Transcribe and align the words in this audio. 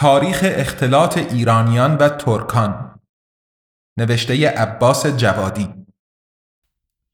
تاریخ 0.00 0.40
اختلاط 0.44 1.18
ایرانیان 1.18 1.96
و 1.96 2.08
ترکان. 2.08 3.00
نوشته 3.98 4.48
عباس 4.48 5.06
جوادی. 5.06 5.74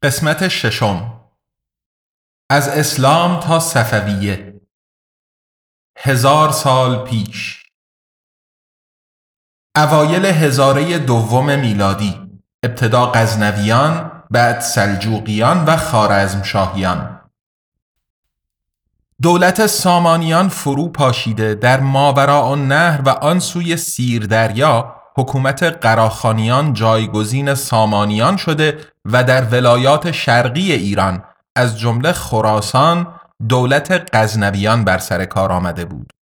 قسمت 0.02 0.48
ششم. 0.48 1.20
از 2.50 2.68
اسلام 2.68 3.40
تا 3.40 3.60
صفویه. 3.60 4.60
هزار 5.98 6.52
سال 6.52 7.04
پیش. 7.04 7.64
اوایل 9.76 10.26
هزاره 10.26 10.98
دوم 10.98 11.58
میلادی 11.58 12.40
ابتدا 12.62 13.12
غزنویان 13.12 14.22
بعد 14.30 14.60
سلجوقیان 14.60 15.64
و 15.64 15.76
خارزمشاهیان 15.76 17.15
دولت 19.26 19.66
سامانیان 19.66 20.48
فرو 20.48 20.88
پاشیده 20.88 21.54
در 21.54 21.80
ماورا 21.80 22.50
و 22.50 22.56
نهر 22.56 23.00
و 23.06 23.08
آن 23.08 23.38
سوی 23.38 23.76
سیر 23.76 24.26
دریا 24.26 24.94
حکومت 25.16 25.62
قراخانیان 25.62 26.72
جایگزین 26.72 27.54
سامانیان 27.54 28.36
شده 28.36 28.78
و 29.04 29.24
در 29.24 29.44
ولایات 29.44 30.10
شرقی 30.10 30.72
ایران 30.72 31.24
از 31.56 31.78
جمله 31.78 32.12
خراسان 32.12 33.06
دولت 33.48 34.10
غزنویان 34.12 34.84
بر 34.84 34.98
سر 34.98 35.24
کار 35.24 35.52
آمده 35.52 35.84
بود. 35.84 36.12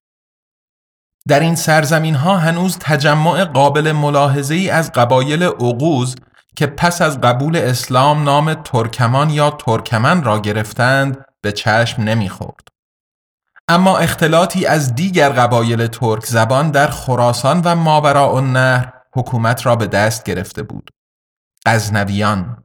در 1.28 1.40
این 1.40 1.54
سرزمین 1.54 2.14
ها 2.14 2.36
هنوز 2.36 2.78
تجمع 2.78 3.44
قابل 3.44 3.92
ملاحظه 3.92 4.54
ای 4.54 4.70
از 4.70 4.92
قبایل 4.92 5.42
عقوز 5.42 6.16
که 6.56 6.66
پس 6.66 7.02
از 7.02 7.20
قبول 7.20 7.56
اسلام 7.56 8.22
نام 8.22 8.54
ترکمان 8.54 9.30
یا 9.30 9.50
ترکمن 9.50 10.22
را 10.22 10.38
گرفتند 10.38 11.24
به 11.42 11.52
چشم 11.52 12.02
نمی‌خورد. 12.02 12.73
اما 13.68 13.98
اختلاطی 13.98 14.66
از 14.66 14.94
دیگر 14.94 15.28
قبایل 15.28 15.86
ترک 15.86 16.26
زبان 16.26 16.70
در 16.70 16.86
خراسان 16.86 17.60
و 17.64 17.74
ماوراء 17.74 18.36
النهر 18.36 18.92
حکومت 19.12 19.66
را 19.66 19.76
به 19.76 19.86
دست 19.86 20.24
گرفته 20.24 20.62
بود. 20.62 20.90
غزنویان 21.66 22.64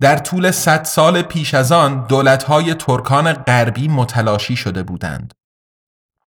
در 0.00 0.18
طول 0.18 0.50
صد 0.50 0.84
سال 0.84 1.22
پیش 1.22 1.54
از 1.54 1.72
آن 1.72 2.06
دولتهای 2.06 2.74
ترکان 2.74 3.32
غربی 3.32 3.88
متلاشی 3.88 4.56
شده 4.56 4.82
بودند. 4.82 5.34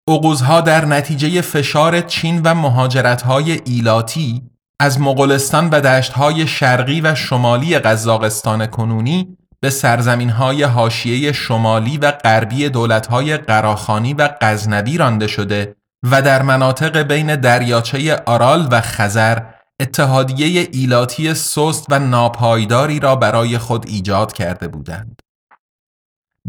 اغوزها 0.08 0.62
در 0.62 0.86
نتیجه 0.86 1.42
فشار 1.42 2.02
چین 2.02 2.42
و 2.42 2.54
مهاجرتهای 2.54 3.52
ایلاتی 3.66 4.50
از 4.80 5.02
مغولستان 5.02 5.70
و 5.70 5.82
دشتهای 5.82 6.48
شرقی 6.48 7.02
و 7.02 7.16
شمالی 7.16 7.80
قزاقستان 7.80 8.68
کنونی 8.68 9.38
به 9.60 9.70
سرزمین 9.70 10.30
های 10.30 10.64
حاشیه 10.64 11.32
شمالی 11.32 11.98
و 11.98 12.12
غربی 12.12 12.70
دولت 12.70 13.08
های 13.08 13.38
قراخانی 13.38 14.14
و 14.14 14.30
غزنوی 14.42 14.98
رانده 14.98 15.28
شده 15.28 15.76
و 16.12 16.22
در 16.22 16.42
مناطق 16.42 16.98
بین 16.98 17.36
دریاچه 17.36 18.16
آرال 18.26 18.68
و 18.72 18.82
خزر 18.82 19.42
اتحادیه 19.80 20.68
ایلاتی 20.72 21.34
سست 21.34 21.86
و 21.90 22.00
ناپایداری 22.00 23.00
را 23.00 23.16
برای 23.16 23.58
خود 23.58 23.88
ایجاد 23.88 24.34
کرده 24.34 24.68
بودند. 24.68 25.22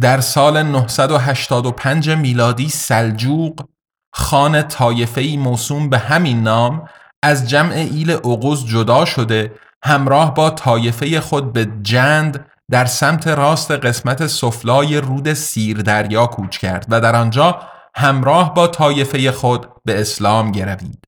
در 0.01 0.21
سال 0.21 0.63
985 0.63 2.11
میلادی 2.11 2.69
سلجوق 2.69 3.69
خان 4.13 4.63
طایفه‌ای 4.63 5.37
موسوم 5.37 5.91
به 5.91 5.99
همین 5.99 6.43
نام 6.43 6.89
از 7.23 7.49
جمع 7.49 7.73
ایل 7.73 8.11
اغوز 8.11 8.67
جدا 8.67 9.05
شده 9.05 9.53
همراه 9.85 10.35
با 10.35 10.51
طایفه 10.51 11.21
خود 11.21 11.53
به 11.53 11.69
جند 11.83 12.47
در 12.71 12.85
سمت 12.85 13.27
راست 13.27 13.71
قسمت 13.71 14.27
سفلای 14.27 15.01
رود 15.01 15.33
سیر 15.33 15.83
دریا 15.83 16.27
کوچ 16.27 16.59
کرد 16.59 16.87
و 16.89 17.01
در 17.01 17.17
آنجا 17.17 17.63
همراه 17.95 18.55
با 18.55 18.67
طایفه 18.67 19.33
خود 19.33 19.67
به 19.85 20.01
اسلام 20.01 20.53
گروید. 20.53 21.05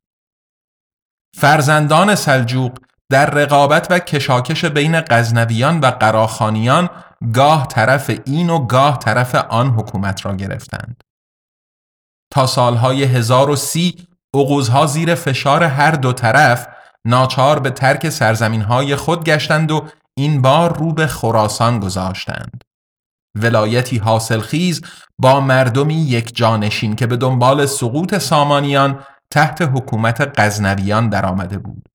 فرزندان 1.36 2.14
سلجوق 2.14 2.78
در 3.10 3.30
رقابت 3.30 3.86
و 3.90 3.98
کشاکش 3.98 4.64
بین 4.64 5.00
غزنویان 5.00 5.80
و 5.80 5.86
قراخانیان 5.86 6.88
گاه 7.34 7.66
طرف 7.66 8.10
این 8.24 8.50
و 8.50 8.66
گاه 8.66 8.98
طرف 8.98 9.34
آن 9.34 9.70
حکومت 9.70 10.26
را 10.26 10.36
گرفتند. 10.36 11.00
تا 12.32 12.46
سالهای 12.46 13.04
1030 13.04 14.06
اغوزها 14.34 14.86
زیر 14.86 15.14
فشار 15.14 15.64
هر 15.64 15.90
دو 15.90 16.12
طرف 16.12 16.68
ناچار 17.04 17.58
به 17.58 17.70
ترک 17.70 18.08
سرزمینهای 18.08 18.96
خود 18.96 19.24
گشتند 19.24 19.70
و 19.70 19.88
این 20.20 20.42
بار 20.42 20.78
رو 20.78 20.92
به 20.92 21.06
خراسان 21.06 21.80
گذاشتند. 21.80 22.64
ولایتی 23.34 23.98
حاصلخیز 23.98 24.80
با 25.18 25.40
مردمی 25.40 25.94
یک 25.94 26.36
جانشین 26.36 26.96
که 26.96 27.06
به 27.06 27.16
دنبال 27.16 27.66
سقوط 27.66 28.18
سامانیان 28.18 29.04
تحت 29.30 29.62
حکومت 29.62 30.40
غزنویان 30.40 31.08
درآمده 31.08 31.58
بود. 31.58 31.88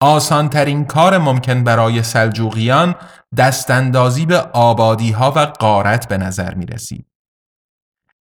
آسانترین 0.00 0.84
کار 0.84 1.18
ممکن 1.18 1.64
برای 1.64 2.02
سلجوقیان 2.02 2.94
دستاندازی 3.36 4.26
به 4.26 4.38
آبادی 4.38 5.12
ها 5.12 5.32
و 5.36 5.38
قارت 5.38 6.08
به 6.08 6.18
نظر 6.18 6.54
می 6.54 6.66
رسید. 6.66 7.06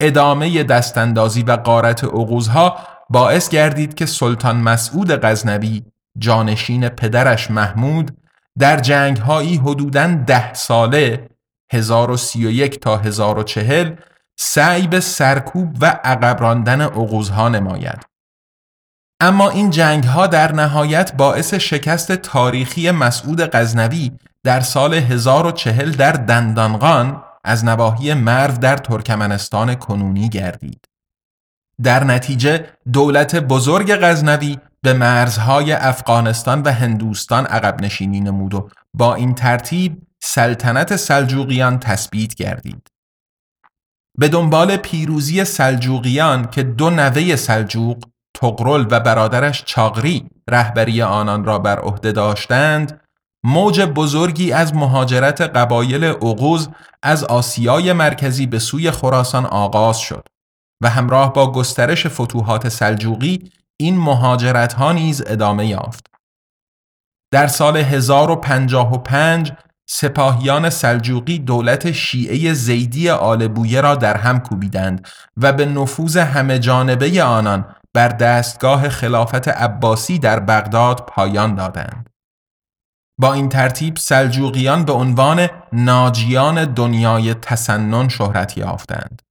ادامه 0.00 0.62
دستاندازی 0.62 1.42
و 1.42 1.53
قارت 1.53 2.04
اغوزها 2.04 2.78
باعث 3.10 3.48
گردید 3.48 3.94
که 3.94 4.06
سلطان 4.06 4.56
مسعود 4.56 5.10
غزنوی 5.10 5.82
جانشین 6.19 6.88
پدرش 6.88 7.50
محمود 7.50 8.23
در 8.59 8.81
جنگ 8.81 9.16
هایی 9.16 9.56
حدوداً 9.56 10.06
ده 10.06 10.54
ساله 10.54 11.28
1031 11.72 12.81
تا 12.81 12.97
1040 12.97 13.97
سعی 14.38 14.87
به 14.87 15.00
سرکوب 15.00 15.76
و 15.81 15.87
عقب 16.04 16.41
راندن 16.41 16.81
ها 16.81 17.48
نماید. 17.48 18.06
اما 19.20 19.50
این 19.50 19.70
جنگ 19.70 20.04
ها 20.04 20.26
در 20.26 20.53
نهایت 20.53 21.16
باعث 21.16 21.54
شکست 21.54 22.12
تاریخی 22.12 22.91
مسعود 22.91 23.41
غزنوی 23.41 24.12
در 24.44 24.60
سال 24.60 24.94
1040 24.94 25.91
در 25.91 26.12
دندانقان 26.12 27.22
از 27.44 27.65
نواحی 27.65 28.15
مرو 28.15 28.56
در 28.56 28.76
ترکمنستان 28.76 29.75
کنونی 29.75 30.28
گردید. 30.28 30.84
در 31.82 32.04
نتیجه 32.04 32.66
دولت 32.92 33.36
بزرگ 33.36 33.97
غزنوی 33.97 34.59
به 34.84 34.93
مرزهای 34.93 35.72
افغانستان 35.72 36.62
و 36.62 36.72
هندوستان 36.72 37.47
عقب 37.47 37.81
نشینی 37.83 38.21
نمود 38.21 38.55
و 38.55 38.69
با 38.95 39.15
این 39.15 39.34
ترتیب 39.34 40.03
سلطنت 40.22 40.97
سلجوقیان 40.97 41.78
تثبیت 41.78 42.34
گردید. 42.34 42.89
به 44.19 44.28
دنبال 44.28 44.77
پیروزی 44.77 45.45
سلجوقیان 45.45 46.50
که 46.50 46.62
دو 46.62 46.91
نوه 46.91 47.37
سلجوق 47.37 48.05
تقرل 48.34 48.87
و 48.91 49.00
برادرش 49.00 49.65
چاغری 49.65 50.28
رهبری 50.50 51.03
آنان 51.03 51.45
را 51.45 51.59
بر 51.59 51.78
عهده 51.78 52.12
داشتند 52.12 53.01
موج 53.45 53.81
بزرگی 53.81 54.53
از 54.53 54.75
مهاجرت 54.75 55.41
قبایل 55.41 56.04
عقوز 56.04 56.69
از 57.03 57.25
آسیای 57.25 57.92
مرکزی 57.92 58.47
به 58.47 58.59
سوی 58.59 58.91
خراسان 58.91 59.47
آغاز 59.47 59.98
شد 59.98 60.27
و 60.83 60.89
همراه 60.89 61.33
با 61.33 61.53
گسترش 61.53 62.07
فتوحات 62.07 62.69
سلجوقی 62.69 63.51
این 63.76 63.98
مهاجرت 63.98 64.72
ها 64.72 64.92
نیز 64.92 65.22
ادامه 65.26 65.66
یافت. 65.66 66.06
در 67.30 67.47
سال 67.47 67.76
1055 67.76 69.53
سپاهیان 69.86 70.71
سلجوقی 70.71 71.38
دولت 71.38 71.92
شیعه 71.92 72.53
زیدی 72.53 73.10
آل 73.10 73.48
بویه 73.48 73.80
را 73.80 73.94
در 73.94 74.16
هم 74.16 74.41
کوبیدند 74.41 75.09
و 75.36 75.53
به 75.53 75.66
نفوذ 75.66 76.16
همه 76.16 76.59
جانبه 76.59 77.22
آنان 77.22 77.74
بر 77.94 78.09
دستگاه 78.09 78.88
خلافت 78.88 79.48
عباسی 79.48 80.18
در 80.18 80.41
بغداد 80.41 81.04
پایان 81.06 81.54
دادند. 81.54 82.10
با 83.18 83.32
این 83.32 83.48
ترتیب 83.48 83.97
سلجوقیان 83.97 84.84
به 84.84 84.92
عنوان 84.92 85.48
ناجیان 85.72 86.65
دنیای 86.65 87.34
تسنن 87.34 88.09
شهرت 88.09 88.59
یافتند. 88.59 89.22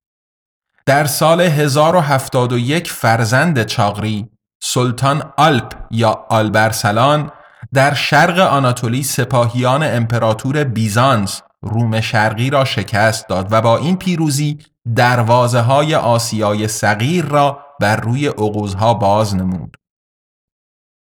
در 0.86 1.06
سال 1.06 1.42
1071 1.42 2.92
فرزند 2.92 3.64
چاغری 3.64 4.30
سلطان 4.66 5.34
آلپ 5.38 5.74
یا 5.92 6.26
آلبرسلان 6.30 7.32
در 7.74 7.94
شرق 7.94 8.40
آناتولی 8.40 9.04
سپاهیان 9.04 9.84
امپراتور 9.84 10.64
بیزانس 10.64 11.42
روم 11.62 12.02
شرقی 12.02 12.50
را 12.50 12.66
شکست 12.66 13.28
داد 13.28 13.48
و 13.52 13.62
با 13.62 13.78
این 13.78 13.98
پیروزی 13.98 14.60
دروازه 14.96 15.60
های 15.60 15.96
آسیای 15.96 16.68
صغیر 16.68 17.26
را 17.26 17.60
بر 17.80 17.96
روی 17.96 18.28
اغوزها 18.28 18.94
باز 18.94 19.36
نمود. 19.36 19.78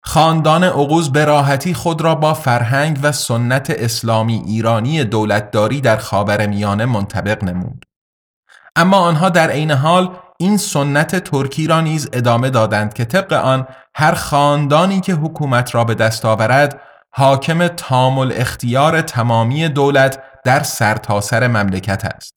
خاندان 0.03 0.63
اغوز 0.63 1.11
به 1.11 1.25
راحتی 1.25 1.73
خود 1.73 2.01
را 2.01 2.15
با 2.15 2.33
فرهنگ 2.33 2.99
و 3.03 3.11
سنت 3.11 3.69
اسلامی 3.69 4.43
ایرانی 4.45 5.03
دولتداری 5.03 5.81
در 5.81 5.97
خاور 5.97 6.47
میانه 6.47 6.85
منطبق 6.85 7.43
نمود. 7.43 7.85
اما 8.75 8.97
آنها 8.97 9.29
در 9.29 9.49
عین 9.49 9.71
حال 9.71 10.09
این 10.41 10.57
سنت 10.57 11.15
ترکی 11.23 11.67
را 11.67 11.81
نیز 11.81 12.09
ادامه 12.13 12.49
دادند 12.49 12.93
که 12.93 13.05
طبق 13.05 13.33
آن 13.33 13.67
هر 13.95 14.13
خاندانی 14.13 15.01
که 15.01 15.13
حکومت 15.13 15.75
را 15.75 15.83
به 15.83 15.95
دست 15.95 16.25
آورد 16.25 16.81
حاکم 17.11 17.67
تامل 17.67 18.33
اختیار 18.35 19.01
تمامی 19.01 19.69
دولت 19.69 20.23
در 20.45 20.63
سرتاسر 20.63 21.39
سر 21.39 21.47
مملکت 21.47 22.05
است. 22.05 22.33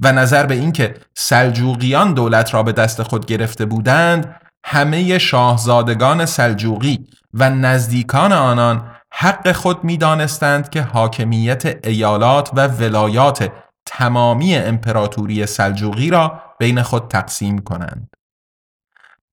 و 0.00 0.12
نظر 0.12 0.46
به 0.46 0.54
اینکه 0.54 0.94
سلجوقیان 1.14 2.14
دولت 2.14 2.54
را 2.54 2.62
به 2.62 2.72
دست 2.72 3.02
خود 3.02 3.26
گرفته 3.26 3.64
بودند 3.64 4.40
همه 4.64 5.18
شاهزادگان 5.18 6.26
سلجوقی 6.26 7.06
و 7.34 7.50
نزدیکان 7.50 8.32
آنان 8.32 8.90
حق 9.12 9.52
خود 9.52 9.84
می 9.84 9.96
دانستند 9.96 10.70
که 10.70 10.82
حاکمیت 10.82 11.86
ایالات 11.86 12.50
و 12.54 12.68
ولایات 12.68 13.52
تمامی 13.86 14.56
امپراتوری 14.56 15.46
سلجوقی 15.46 16.10
را 16.10 16.47
بین 16.58 16.82
خود 16.82 17.08
تقسیم 17.08 17.58
کنند. 17.58 18.10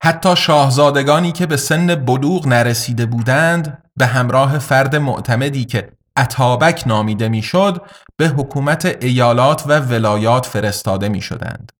حتی 0.02 0.36
شاهزادگانی 0.36 1.32
که 1.32 1.46
به 1.46 1.56
سن 1.56 1.94
بلوغ 1.94 2.46
نرسیده 2.46 3.06
بودند 3.06 3.82
به 3.96 4.06
همراه 4.06 4.58
فرد 4.58 4.96
معتمدی 4.96 5.64
که 5.64 5.92
اتابک 6.16 6.82
نامیده 6.86 7.28
می‌شد 7.28 7.86
به 8.16 8.28
حکومت 8.28 8.96
ایالات 9.00 9.64
و 9.66 9.80
ولایات 9.80 10.46
فرستاده 10.46 11.08
می 11.08 11.20
شدند. 11.20 11.72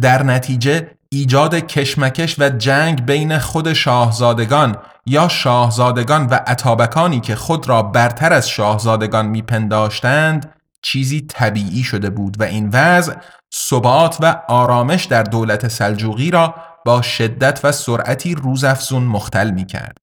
در 0.00 0.22
نتیجه 0.22 0.90
ایجاد 1.08 1.54
کشمکش 1.54 2.36
و 2.38 2.48
جنگ 2.48 3.06
بین 3.06 3.38
خود 3.38 3.72
شاهزادگان 3.72 4.76
یا 5.06 5.28
شاهزادگان 5.28 6.26
و 6.26 6.38
اتابکانی 6.46 7.20
که 7.20 7.34
خود 7.36 7.68
را 7.68 7.82
برتر 7.82 8.32
از 8.32 8.48
شاهزادگان 8.48 9.26
میپنداشتند 9.26 10.54
چیزی 10.82 11.20
طبیعی 11.20 11.82
شده 11.82 12.10
بود 12.10 12.40
و 12.40 12.42
این 12.42 12.70
وضع 12.72 13.14
ثبات 13.54 14.16
و 14.20 14.42
آرامش 14.48 15.04
در 15.04 15.22
دولت 15.22 15.68
سلجوقی 15.68 16.30
را 16.30 16.54
با 16.84 17.02
شدت 17.02 17.60
و 17.64 17.72
سرعتی 17.72 18.34
روزافزون 18.34 19.02
مختل 19.02 19.50
می 19.50 19.66
کرد. 19.66 19.96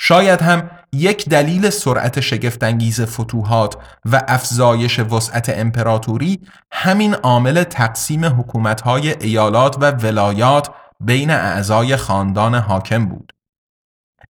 شاید 0.00 0.42
هم 0.42 0.70
یک 0.92 1.28
دلیل 1.28 1.70
سرعت 1.70 2.20
شگفتانگیز 2.20 3.00
فتوحات 3.00 3.76
و 4.04 4.22
افزایش 4.28 4.98
وسعت 4.98 5.48
امپراتوری 5.48 6.40
همین 6.72 7.14
عامل 7.14 7.64
تقسیم 7.64 8.24
حکومت‌های 8.24 9.10
ایالات 9.20 9.76
و 9.80 9.90
ولایات 9.90 10.70
بین 11.00 11.30
اعضای 11.30 11.96
خاندان 11.96 12.54
حاکم 12.54 13.06
بود. 13.06 13.32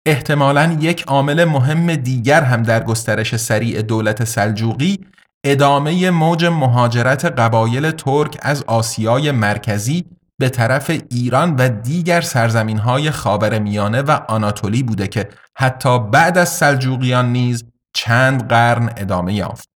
احتمالاً 0.06 0.76
یک 0.80 1.02
عامل 1.02 1.44
مهم 1.44 1.94
دیگر 1.94 2.42
هم 2.42 2.62
در 2.62 2.84
گسترش 2.84 3.36
سریع 3.36 3.82
دولت 3.82 4.24
سلجوقی 4.24 5.06
ادامه 5.48 6.10
موج 6.10 6.44
مهاجرت 6.44 7.24
قبایل 7.24 7.90
ترک 7.90 8.38
از 8.42 8.62
آسیای 8.62 9.30
مرکزی 9.30 10.04
به 10.38 10.48
طرف 10.48 10.90
ایران 11.10 11.56
و 11.56 11.68
دیگر 11.68 12.20
سرزمین 12.20 12.78
های 12.78 13.10
خاور 13.10 13.58
میانه 13.58 14.02
و 14.02 14.10
آناتولی 14.28 14.82
بوده 14.82 15.08
که 15.08 15.28
حتی 15.56 15.98
بعد 15.98 16.38
از 16.38 16.48
سلجوقیان 16.48 17.32
نیز 17.32 17.64
چند 17.94 18.48
قرن 18.48 18.92
ادامه 18.96 19.34
یافت. 19.34 19.68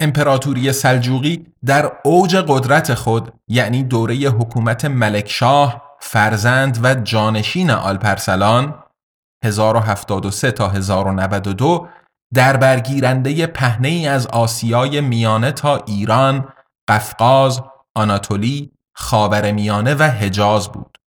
امپراتوری 0.00 0.72
سلجوقی 0.72 1.46
در 1.66 1.92
اوج 2.04 2.36
قدرت 2.36 2.94
خود 2.94 3.32
یعنی 3.48 3.82
دوره 3.82 4.14
حکومت 4.14 4.84
ملکشاه 4.84 5.96
فرزند 6.00 6.78
و 6.82 6.94
جانشین 6.94 7.70
آلپرسلان 7.70 8.84
1073 9.44 10.52
تا 10.52 10.68
1092 10.68 11.88
در 12.34 12.56
برگیرنده 12.56 13.46
پهنه 13.46 13.88
ای 13.88 14.08
از 14.08 14.26
آسیای 14.26 15.00
میانه 15.00 15.52
تا 15.52 15.76
ایران، 15.86 16.48
قفقاز، 16.88 17.60
آناتولی، 17.94 18.70
خاورمیانه 18.94 19.94
و 19.94 20.02
حجاز 20.02 20.68
بود. 20.68 20.98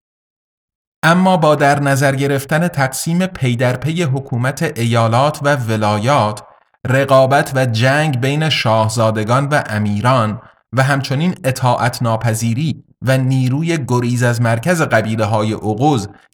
اما 1.03 1.37
با 1.37 1.55
در 1.55 1.79
نظر 1.79 2.15
گرفتن 2.15 2.67
تقسیم 2.67 3.25
پی 3.25 3.55
در 3.55 3.77
پی 3.77 4.03
حکومت 4.03 4.79
ایالات 4.79 5.39
و 5.43 5.55
ولایات، 5.55 6.43
رقابت 6.87 7.51
و 7.55 7.65
جنگ 7.65 8.21
بین 8.21 8.49
شاهزادگان 8.49 9.45
و 9.45 9.63
امیران 9.65 10.41
و 10.73 10.83
همچنین 10.83 11.35
اطاعت 11.43 12.01
ناپذیری 12.01 12.83
و 13.01 13.17
نیروی 13.17 13.85
گریز 13.87 14.23
از 14.23 14.41
مرکز 14.41 14.81
قبیله 14.81 15.25
های 15.25 15.53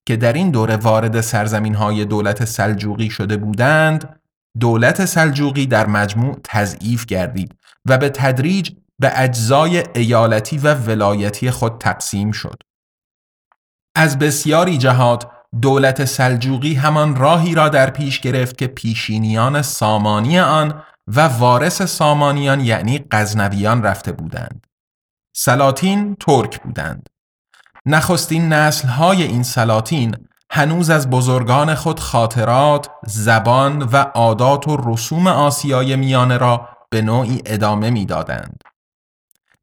که 0.05 0.15
در 0.15 0.33
این 0.33 0.51
دوره 0.51 0.75
وارد 0.75 1.21
سرزمین 1.21 1.75
های 1.75 2.05
دولت 2.05 2.45
سلجوقی 2.45 3.09
شده 3.09 3.37
بودند، 3.37 4.18
دولت 4.59 5.05
سلجوقی 5.05 5.65
در 5.65 5.87
مجموع 5.87 6.39
تضعیف 6.43 7.05
گردید 7.05 7.55
و 7.85 7.97
به 7.97 8.09
تدریج 8.09 8.71
به 8.99 9.11
اجزای 9.15 9.83
ایالتی 9.95 10.57
و 10.57 10.73
ولایتی 10.73 11.51
خود 11.51 11.77
تقسیم 11.77 12.31
شد. 12.31 12.61
از 13.95 14.19
بسیاری 14.19 14.77
جهات 14.77 15.27
دولت 15.61 16.05
سلجوقی 16.05 16.73
همان 16.73 17.15
راهی 17.15 17.55
را 17.55 17.69
در 17.69 17.89
پیش 17.89 18.19
گرفت 18.19 18.57
که 18.57 18.67
پیشینیان 18.67 19.61
سامانی 19.61 20.39
آن 20.39 20.83
و 21.07 21.21
وارث 21.21 21.81
سامانیان 21.81 22.59
یعنی 22.59 23.05
غزنویان 23.11 23.83
رفته 23.83 24.11
بودند. 24.11 24.67
سلاطین 25.35 26.15
ترک 26.15 26.61
بودند. 26.61 27.09
نخستین 27.85 28.53
های 28.53 29.23
این 29.23 29.43
سلاطین 29.43 30.15
هنوز 30.51 30.89
از 30.89 31.09
بزرگان 31.09 31.75
خود 31.75 31.99
خاطرات، 31.99 32.89
زبان 33.03 33.81
و 33.81 33.95
عادات 33.97 34.67
و 34.67 34.77
رسوم 34.85 35.27
آسیای 35.27 35.95
میانه 35.95 36.37
را 36.37 36.69
به 36.89 37.01
نوعی 37.01 37.41
ادامه 37.45 37.89
می‌دادند. 37.89 38.63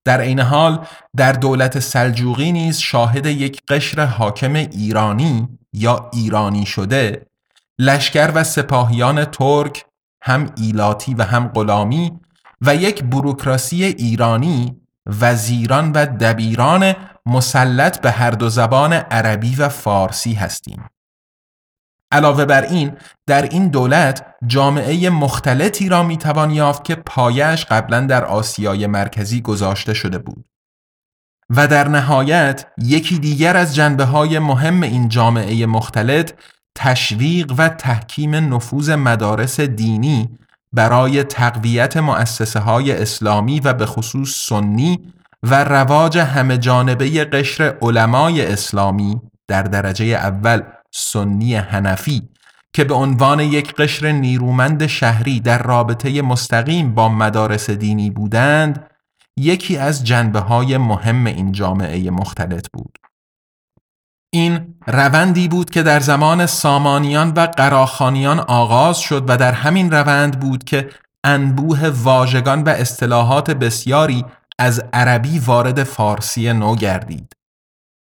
در 0.04 0.20
عین 0.20 0.40
حال 0.40 0.86
در 1.16 1.32
دولت 1.32 1.78
سلجوقی 1.78 2.52
نیز 2.52 2.78
شاهد 2.78 3.26
یک 3.26 3.62
قشر 3.68 4.04
حاکم 4.04 4.54
ایرانی 4.54 5.48
یا 5.72 6.10
ایرانی 6.12 6.66
شده 6.66 7.26
لشکر 7.78 8.32
و 8.34 8.44
سپاهیان 8.44 9.24
ترک 9.24 9.84
هم 10.22 10.50
ایلاتی 10.56 11.14
و 11.14 11.22
هم 11.22 11.48
غلامی 11.48 12.20
و 12.60 12.74
یک 12.74 13.05
بروکراسی 13.05 13.84
ایرانی 13.84 14.81
وزیران 15.06 15.93
و 15.93 16.06
دبیران 16.06 16.94
مسلط 17.27 18.01
به 18.01 18.10
هر 18.10 18.31
دو 18.31 18.48
زبان 18.48 18.93
عربی 18.93 19.56
و 19.56 19.69
فارسی 19.69 20.34
هستیم. 20.34 20.91
علاوه 22.13 22.44
بر 22.44 22.63
این 22.63 22.93
در 23.27 23.43
این 23.43 23.69
دولت 23.69 24.27
جامعه 24.46 25.10
مختلطی 25.10 25.89
را 25.89 26.03
می‌توان 26.03 26.51
یافت 26.51 26.84
که 26.84 26.94
پایش 26.94 27.65
قبلا 27.65 28.01
در 28.01 28.25
آسیای 28.25 28.86
مرکزی 28.86 29.41
گذاشته 29.41 29.94
شده 29.94 30.19
بود 30.19 30.44
و 31.51 31.67
در 31.67 31.89
نهایت 31.89 32.67
یکی 32.79 33.19
دیگر 33.19 33.56
از 33.56 33.75
جنبه 33.75 34.05
های 34.05 34.39
مهم 34.39 34.82
این 34.82 35.08
جامعه 35.08 35.67
مختلط 35.67 36.32
تشویق 36.77 37.55
و 37.58 37.69
تحکیم 37.69 38.55
نفوذ 38.55 38.91
مدارس 38.91 39.60
دینی 39.60 40.39
برای 40.76 41.22
تقویت 41.22 41.96
مؤسسه 41.96 42.60
های 42.60 42.92
اسلامی 42.92 43.60
و 43.60 43.72
به 43.72 43.86
خصوص 43.86 44.46
سنی 44.48 45.12
و 45.42 45.64
رواج 45.64 46.18
همه 46.18 46.58
جانبه 46.58 47.24
قشر 47.24 47.76
علمای 47.82 48.46
اسلامی 48.46 49.20
در 49.48 49.62
درجه 49.62 50.04
اول 50.04 50.62
سنی 50.90 51.54
هنفی 51.54 52.28
که 52.72 52.84
به 52.84 52.94
عنوان 52.94 53.40
یک 53.40 53.74
قشر 53.74 54.12
نیرومند 54.12 54.86
شهری 54.86 55.40
در 55.40 55.62
رابطه 55.62 56.22
مستقیم 56.22 56.94
با 56.94 57.08
مدارس 57.08 57.70
دینی 57.70 58.10
بودند 58.10 58.86
یکی 59.36 59.76
از 59.76 60.04
جنبه 60.04 60.40
های 60.40 60.78
مهم 60.78 61.26
این 61.26 61.52
جامعه 61.52 62.10
مختلط 62.10 62.66
بود. 62.72 62.98
این 64.30 64.74
روندی 64.86 65.48
بود 65.48 65.70
که 65.70 65.82
در 65.82 66.00
زمان 66.00 66.46
سامانیان 66.46 67.32
و 67.36 67.46
قراخانیان 67.46 68.38
آغاز 68.38 68.98
شد 68.98 69.24
و 69.28 69.36
در 69.36 69.52
همین 69.52 69.90
روند 69.90 70.40
بود 70.40 70.64
که 70.64 70.90
انبوه 71.24 71.88
واژگان 71.88 72.62
و 72.62 72.68
اصطلاحات 72.68 73.50
بسیاری 73.50 74.24
از 74.58 74.84
عربی 74.92 75.38
وارد 75.38 75.82
فارسی 75.82 76.52
نو 76.52 76.76
گردید. 76.76 77.32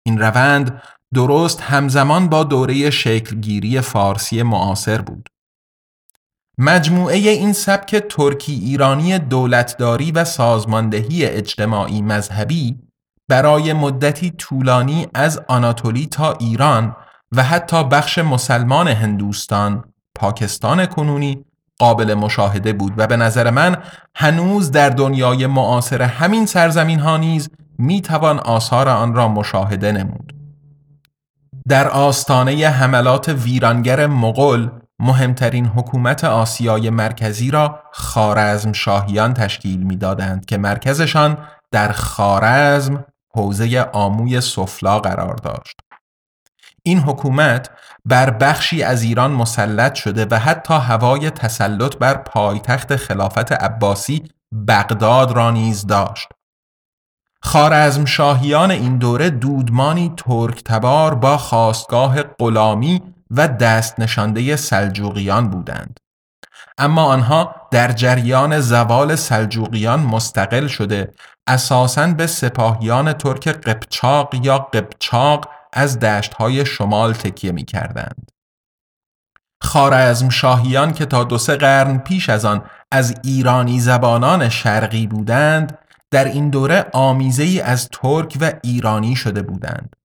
این 0.05 0.19
روند 0.19 0.81
درست 1.13 1.61
همزمان 1.61 2.29
با 2.29 2.43
دوره 2.43 2.89
شکلگیری 2.89 3.81
فارسی 3.81 4.43
معاصر 4.43 5.01
بود. 5.01 5.29
مجموعه 6.57 7.15
این 7.17 7.53
سبک 7.53 7.95
ترکی 7.95 8.53
ایرانی 8.53 9.19
دولتداری 9.19 10.11
و 10.11 10.25
سازماندهی 10.25 11.25
اجتماعی 11.25 12.01
مذهبی 12.01 12.86
برای 13.27 13.73
مدتی 13.73 14.31
طولانی 14.31 15.07
از 15.13 15.41
آناتولی 15.47 16.05
تا 16.05 16.33
ایران 16.33 16.95
و 17.31 17.43
حتی 17.43 17.83
بخش 17.83 18.19
مسلمان 18.19 18.87
هندوستان، 18.87 19.83
پاکستان 20.15 20.85
کنونی 20.85 21.45
قابل 21.79 22.13
مشاهده 22.13 22.73
بود 22.73 22.93
و 22.97 23.07
به 23.07 23.17
نظر 23.17 23.49
من 23.49 23.77
هنوز 24.15 24.71
در 24.71 24.89
دنیای 24.89 25.47
معاصر 25.47 26.01
همین 26.01 26.45
سرزمین 26.45 26.99
ها 26.99 27.17
نیز 27.17 27.49
می 27.77 28.01
توان 28.01 28.39
آثار 28.39 28.89
آن 28.89 29.13
را 29.13 29.27
مشاهده 29.27 29.91
نمود. 29.91 30.33
در 31.67 31.87
آستانه 31.87 32.67
حملات 32.67 33.29
ویرانگر 33.29 34.07
مغول 34.07 34.69
مهمترین 34.99 35.65
حکومت 35.65 36.23
آسیای 36.23 36.89
مرکزی 36.89 37.51
را 37.51 37.79
خارزم 37.91 38.71
شاهیان 38.71 39.33
تشکیل 39.33 39.83
می‌دادند 39.83 40.45
که 40.45 40.57
مرکزشان 40.57 41.37
در 41.71 41.91
خارزم 41.91 43.05
حوزه 43.37 43.89
آموی 43.93 44.41
سفلا 44.41 44.99
قرار 44.99 45.35
داشت. 45.35 45.79
این 46.83 46.99
حکومت 46.99 47.69
بر 48.05 48.29
بخشی 48.29 48.83
از 48.83 49.03
ایران 49.03 49.31
مسلط 49.31 49.93
شده 49.93 50.27
و 50.31 50.39
حتی 50.39 50.73
هوای 50.73 51.29
تسلط 51.29 51.95
بر 51.95 52.13
پایتخت 52.13 52.95
خلافت 52.95 53.51
عباسی 53.51 54.23
بغداد 54.67 55.31
را 55.31 55.51
نیز 55.51 55.87
داشت. 55.87 56.27
خارزم 57.41 58.05
شاهیان 58.05 58.71
این 58.71 58.97
دوره 58.97 59.29
دودمانی 59.29 60.13
ترک 60.17 60.63
تبار 60.63 61.15
با 61.15 61.37
خواستگاه 61.37 62.23
غلامی 62.23 63.01
و 63.31 63.47
دست 63.47 63.99
نشانده 63.99 64.55
سلجوقیان 64.55 65.49
بودند. 65.49 65.99
اما 66.77 67.03
آنها 67.03 67.55
در 67.71 67.91
جریان 67.91 68.59
زوال 68.59 69.15
سلجوقیان 69.15 69.99
مستقل 69.99 70.67
شده 70.67 71.13
اساساً 71.47 72.07
به 72.07 72.27
سپاهیان 72.27 73.13
ترک 73.13 73.47
قبچاق 73.47 74.35
یا 74.35 74.57
قبچاق 74.57 75.49
از 75.73 75.99
دشتهای 75.99 76.65
شمال 76.65 77.13
تکیه 77.13 77.51
می 77.51 77.65
کردند. 77.65 78.31
خارزم 79.63 80.29
شاهیان 80.29 80.93
که 80.93 81.05
تا 81.05 81.23
دو 81.23 81.37
سه 81.37 81.55
قرن 81.55 81.97
پیش 81.97 82.29
از 82.29 82.45
آن 82.45 82.63
از 82.91 83.15
ایرانی 83.23 83.79
زبانان 83.79 84.49
شرقی 84.49 85.07
بودند 85.07 85.77
در 86.11 86.25
این 86.25 86.49
دوره 86.49 86.85
آمیزه 86.93 87.43
ای 87.43 87.61
از 87.61 87.89
ترک 87.89 88.37
و 88.41 88.53
ایرانی 88.63 89.15
شده 89.15 89.41
بودند. 89.41 89.95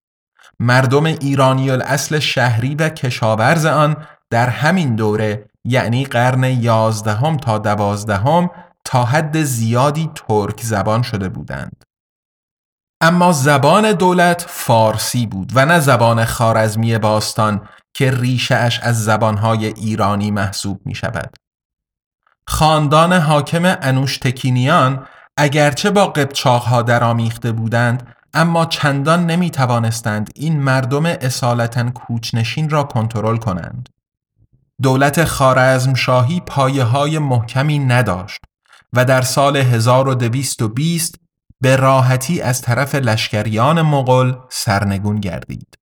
مردم 0.60 1.04
ایرانی 1.04 1.70
الاصل 1.70 2.18
شهری 2.18 2.74
و 2.74 2.88
کشاورز 2.88 3.66
آن 3.66 3.96
در 4.30 4.48
همین 4.48 4.96
دوره 4.96 5.51
یعنی 5.64 6.04
قرن 6.04 6.44
یازدهم 6.44 7.36
تا 7.36 7.58
دوازدهم 7.58 8.50
تا 8.84 9.04
حد 9.04 9.42
زیادی 9.42 10.10
ترک 10.14 10.60
زبان 10.62 11.02
شده 11.02 11.28
بودند. 11.28 11.84
اما 13.00 13.32
زبان 13.32 13.92
دولت 13.92 14.46
فارسی 14.48 15.26
بود 15.26 15.52
و 15.54 15.66
نه 15.66 15.80
زبان 15.80 16.24
خارزمی 16.24 16.98
باستان 16.98 17.68
که 17.94 18.10
ریشه 18.10 18.54
اش 18.54 18.80
از 18.80 19.04
زبانهای 19.04 19.66
ایرانی 19.66 20.30
محسوب 20.30 20.80
می 20.84 20.94
شود. 20.94 21.36
خاندان 22.46 23.12
حاکم 23.12 23.62
انوشتکینیان 23.64 25.06
اگرچه 25.36 25.90
با 25.90 26.06
قبچاقها 26.06 26.82
درآمیخته 26.82 27.52
بودند 27.52 28.14
اما 28.34 28.66
چندان 28.66 29.26
نمی 29.26 29.50
توانستند 29.50 30.30
این 30.34 30.60
مردم 30.60 31.06
اصالتا 31.06 31.90
کوچنشین 31.90 32.70
را 32.70 32.82
کنترل 32.82 33.36
کنند. 33.36 33.88
دولت 34.82 35.24
خارزم 35.24 35.94
شاهی 35.94 36.40
پایه 36.40 36.84
های 36.84 37.18
محکمی 37.18 37.78
نداشت 37.78 38.40
و 38.92 39.04
در 39.04 39.22
سال 39.22 39.56
1220 39.56 41.14
به 41.60 41.76
راحتی 41.76 42.40
از 42.40 42.62
طرف 42.62 42.94
لشکریان 42.94 43.82
مغول 43.82 44.34
سرنگون 44.50 45.20
گردید. 45.20 45.81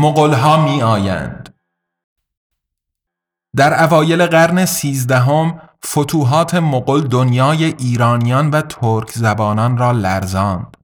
مغلها 0.00 0.64
می 0.64 0.82
آیند. 0.82 1.54
در 3.56 3.84
اوایل 3.84 4.26
قرن 4.26 4.64
سیزدهم 4.64 5.60
فتوحات 5.86 6.54
مغل 6.54 7.00
دنیای 7.00 7.64
ایرانیان 7.64 8.50
و 8.50 8.60
ترک 8.60 9.10
زبانان 9.10 9.78
را 9.78 9.92
لرزاند. 9.92 10.76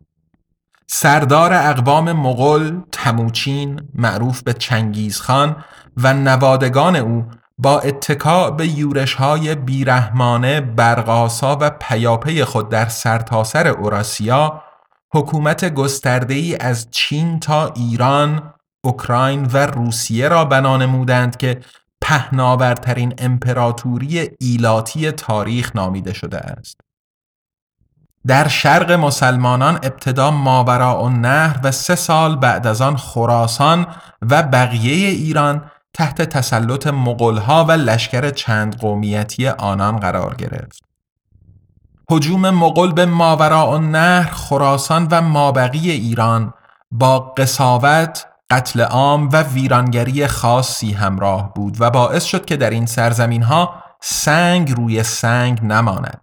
سردار 0.86 1.52
اقوام 1.52 2.12
مغل 2.12 2.80
تموچین 2.92 3.88
معروف 3.94 4.42
به 4.42 4.52
چنگیزخان 4.52 5.56
و 5.96 6.14
نوادگان 6.14 6.96
او 6.96 7.24
با 7.58 7.80
اتکا 7.80 8.50
به 8.50 8.68
یورشهای 8.68 9.54
بیرحمانه 9.54 10.60
برقاسا 10.60 11.58
و 11.60 11.70
پیاپی 11.70 12.44
خود 12.44 12.68
در 12.68 12.88
سرتاسر 12.88 13.68
اوراسیا 13.68 14.62
حکومت 15.14 15.74
گسترده‌ای 15.74 16.56
از 16.56 16.90
چین 16.90 17.40
تا 17.40 17.66
ایران 17.66 18.52
اوکراین 18.86 19.44
و 19.52 19.56
روسیه 19.66 20.28
را 20.28 20.44
بنا 20.44 20.76
نمودند 20.76 21.36
که 21.36 21.60
پهناورترین 22.00 23.14
امپراتوری 23.18 24.30
ایلاتی 24.40 25.10
تاریخ 25.10 25.76
نامیده 25.76 26.12
شده 26.12 26.38
است. 26.38 26.80
در 28.26 28.48
شرق 28.48 28.92
مسلمانان 28.92 29.74
ابتدا 29.74 30.30
ماورا 30.30 31.02
و 31.04 31.08
نهر 31.08 31.60
و 31.62 31.72
سه 31.72 31.94
سال 31.94 32.36
بعد 32.36 32.66
از 32.66 32.80
آن 32.80 32.96
خراسان 32.96 33.86
و 34.30 34.42
بقیه 34.42 35.08
ایران 35.08 35.70
تحت 35.94 36.22
تسلط 36.22 36.86
مغلها 36.86 37.64
و 37.64 37.72
لشکر 37.72 38.30
چند 38.30 38.78
قومیتی 38.78 39.48
آنان 39.48 39.96
قرار 39.96 40.34
گرفت. 40.34 40.82
حجوم 42.10 42.50
مغل 42.50 42.92
به 42.92 43.06
ماورا 43.06 43.70
و 43.70 43.78
نهر 43.78 44.30
خراسان 44.30 45.08
و 45.10 45.22
مابقی 45.22 45.90
ایران 45.90 46.52
با 46.90 47.20
قصاوت 47.20 48.26
قتل 48.50 48.80
عام 48.80 49.28
و 49.32 49.42
ویرانگری 49.42 50.26
خاصی 50.26 50.92
همراه 50.92 51.54
بود 51.54 51.76
و 51.80 51.90
باعث 51.90 52.24
شد 52.24 52.44
که 52.44 52.56
در 52.56 52.70
این 52.70 52.86
سرزمین 52.86 53.42
ها 53.42 53.82
سنگ 54.00 54.72
روی 54.72 55.02
سنگ 55.02 55.64
نماند. 55.64 56.20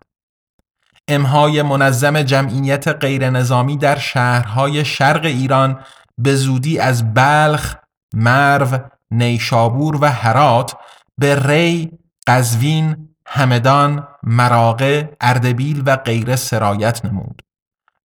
امهای 1.08 1.62
منظم 1.62 2.22
جمعیت 2.22 2.88
غیر 2.88 3.30
نظامی 3.30 3.78
در 3.78 3.98
شهرهای 3.98 4.86
شرق 4.86 5.26
ایران 5.26 5.80
به 6.18 6.36
زودی 6.36 6.80
از 6.80 7.14
بلخ، 7.14 7.76
مرو، 8.14 8.78
نیشابور 9.12 9.98
و 10.02 10.06
هرات 10.06 10.76
به 11.18 11.48
ری، 11.48 11.92
قزوین، 12.28 13.10
همدان، 13.28 14.08
مراغه، 14.24 15.18
اردبیل 15.22 15.84
و 15.86 15.96
غیره 15.96 16.36
سرایت 16.36 17.06
نمود 17.06 17.42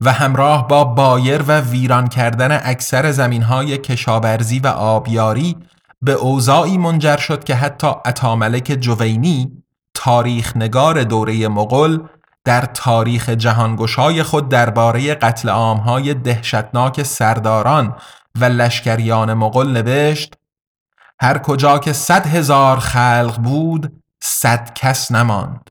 و 0.01 0.13
همراه 0.13 0.69
با 0.69 0.85
بایر 0.85 1.43
و 1.43 1.61
ویران 1.61 2.09
کردن 2.09 2.61
اکثر 2.63 3.11
زمینهای 3.11 3.79
کشاورزی 3.79 4.59
و 4.59 4.67
آبیاری 4.67 5.57
به 6.03 6.13
اوضاعی 6.13 6.79
منجر 6.79 7.17
شد 7.17 7.45
که 7.45 7.55
حتی 7.55 7.87
اتاملک 7.87 8.65
جوینی 8.81 9.63
تاریخ 9.95 10.57
نگار 10.57 11.05
دوره 11.05 11.49
مغل 11.49 11.99
در 12.45 12.61
تاریخ 12.61 13.29
جهانگشای 13.29 14.23
خود 14.23 14.49
درباره 14.49 15.15
قتل 15.15 15.49
عامهای 15.49 16.15
دهشتناک 16.15 17.03
سرداران 17.03 17.97
و 18.41 18.45
لشکریان 18.45 19.35
مغل 19.35 19.69
نوشت 19.69 20.35
هر 21.21 21.39
کجا 21.39 21.79
که 21.79 21.93
صد 21.93 22.27
هزار 22.27 22.79
خلق 22.79 23.39
بود 23.39 24.03
صد 24.21 24.75
کس 24.75 25.13
نماند. 25.13 25.71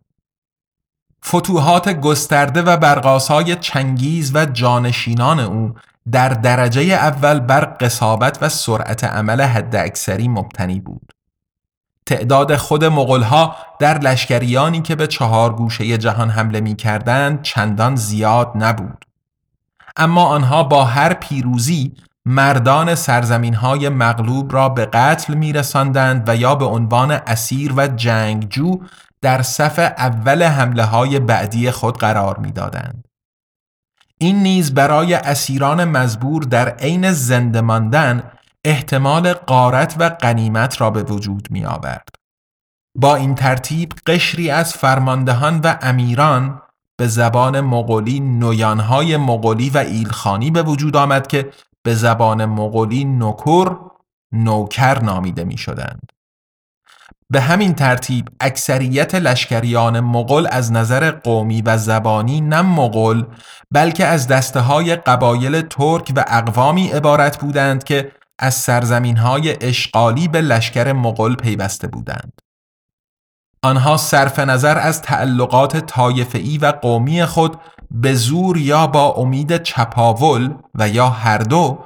فتوحات 1.27 1.89
گسترده 1.89 2.61
و 2.61 2.77
برقاسای 2.77 3.55
چنگیز 3.55 4.31
و 4.35 4.45
جانشینان 4.45 5.39
او 5.39 5.73
در 6.11 6.29
درجه 6.29 6.81
اول 6.81 7.39
بر 7.39 7.75
قصابت 7.79 8.37
و 8.41 8.49
سرعت 8.49 9.03
عمل 9.03 9.41
حد 9.41 9.75
اکثری 9.75 10.27
مبتنی 10.27 10.79
بود. 10.79 11.11
تعداد 12.05 12.55
خود 12.55 12.85
مغلها 12.85 13.55
در 13.79 13.97
لشکریانی 13.97 14.81
که 14.81 14.95
به 14.95 15.07
چهار 15.07 15.53
گوشه 15.53 15.97
جهان 15.97 16.29
حمله 16.29 16.61
می 16.61 16.75
کردند 16.75 17.41
چندان 17.41 17.95
زیاد 17.95 18.51
نبود. 18.55 19.05
اما 19.97 20.25
آنها 20.25 20.63
با 20.63 20.85
هر 20.85 21.13
پیروزی 21.13 21.93
مردان 22.25 22.95
سرزمین 22.95 23.53
های 23.53 23.89
مغلوب 23.89 24.53
را 24.53 24.69
به 24.69 24.85
قتل 24.85 25.33
می 25.33 25.53
رساندند 25.53 26.29
و 26.29 26.35
یا 26.35 26.55
به 26.55 26.65
عنوان 26.65 27.11
اسیر 27.11 27.73
و 27.77 27.87
جنگجو 27.87 28.79
در 29.21 29.41
صف 29.41 29.79
اول 29.79 30.43
حمله 30.43 30.83
های 30.83 31.19
بعدی 31.19 31.71
خود 31.71 31.97
قرار 31.97 32.37
می 32.37 32.51
دادند. 32.51 33.07
این 34.19 34.43
نیز 34.43 34.73
برای 34.73 35.13
اسیران 35.13 35.83
مزبور 35.83 36.43
در 36.43 36.69
عین 36.69 37.11
زنده 37.11 37.61
ماندن 37.61 38.31
احتمال 38.65 39.33
قارت 39.33 39.95
و 39.99 40.03
قنیمت 40.03 40.81
را 40.81 40.89
به 40.89 41.03
وجود 41.03 41.47
می 41.51 41.65
آورد. 41.65 42.07
با 42.95 43.15
این 43.15 43.35
ترتیب 43.35 43.93
قشری 44.05 44.49
از 44.49 44.73
فرماندهان 44.73 45.59
و 45.63 45.77
امیران 45.81 46.61
به 46.97 47.07
زبان 47.07 47.61
مغولی 47.61 48.19
نویانهای 48.19 49.17
مغولی 49.17 49.69
و 49.69 49.77
ایلخانی 49.77 50.51
به 50.51 50.63
وجود 50.63 50.95
آمد 50.95 51.27
که 51.27 51.51
به 51.83 51.95
زبان 51.95 52.45
مغولی 52.45 53.05
نکر 53.05 53.77
نوکر 54.31 54.99
نامیده 54.99 55.43
می 55.43 55.57
شدند. 55.57 56.11
به 57.29 57.41
همین 57.41 57.73
ترتیب 57.73 58.27
اکثریت 58.39 59.15
لشکریان 59.15 59.99
مغول 59.99 60.47
از 60.51 60.71
نظر 60.71 61.11
قومی 61.11 61.61
و 61.61 61.77
زبانی 61.77 62.41
نه 62.41 62.61
مغول 62.61 63.25
بلکه 63.71 64.05
از 64.05 64.27
دسته 64.27 64.59
های 64.59 64.95
قبایل 64.95 65.61
ترک 65.61 66.13
و 66.15 66.25
اقوامی 66.27 66.87
عبارت 66.87 67.39
بودند 67.39 67.83
که 67.83 68.11
از 68.39 68.55
سرزمین 68.55 69.17
های 69.17 69.57
اشغالی 69.61 70.27
به 70.27 70.41
لشکر 70.41 70.93
مغول 70.93 71.35
پیوسته 71.35 71.87
بودند. 71.87 72.33
آنها 73.63 73.97
صرف 73.97 74.39
نظر 74.39 74.77
از 74.77 75.01
تعلقات 75.01 75.77
طایفه‌ای 75.77 76.57
و 76.57 76.65
قومی 76.65 77.25
خود 77.25 77.57
به 77.91 78.13
زور 78.13 78.57
یا 78.57 78.87
با 78.87 79.11
امید 79.11 79.63
چپاول 79.63 80.53
و 80.75 80.89
یا 80.89 81.09
هر 81.09 81.37
دو 81.37 81.79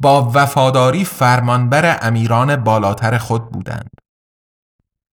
با 0.00 0.30
وفاداری 0.34 1.04
فرمانبر 1.04 1.98
امیران 2.02 2.56
بالاتر 2.56 3.18
خود 3.18 3.50
بودند. 3.50 3.90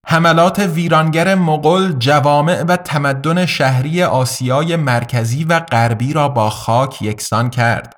حملات 0.08 0.60
ویرانگر 0.60 1.36
مغل 1.36 1.92
جوامع 1.92 2.64
و 2.64 2.78
تمدن 2.78 3.46
شهری 3.46 4.04
آسیای 4.04 4.76
مرکزی 4.76 5.44
و 5.44 5.60
غربی 5.60 6.14
را 6.14 6.30
با 6.30 6.50
خاک 6.50 7.02
یکسان 7.02 7.50
کرد 7.50 7.94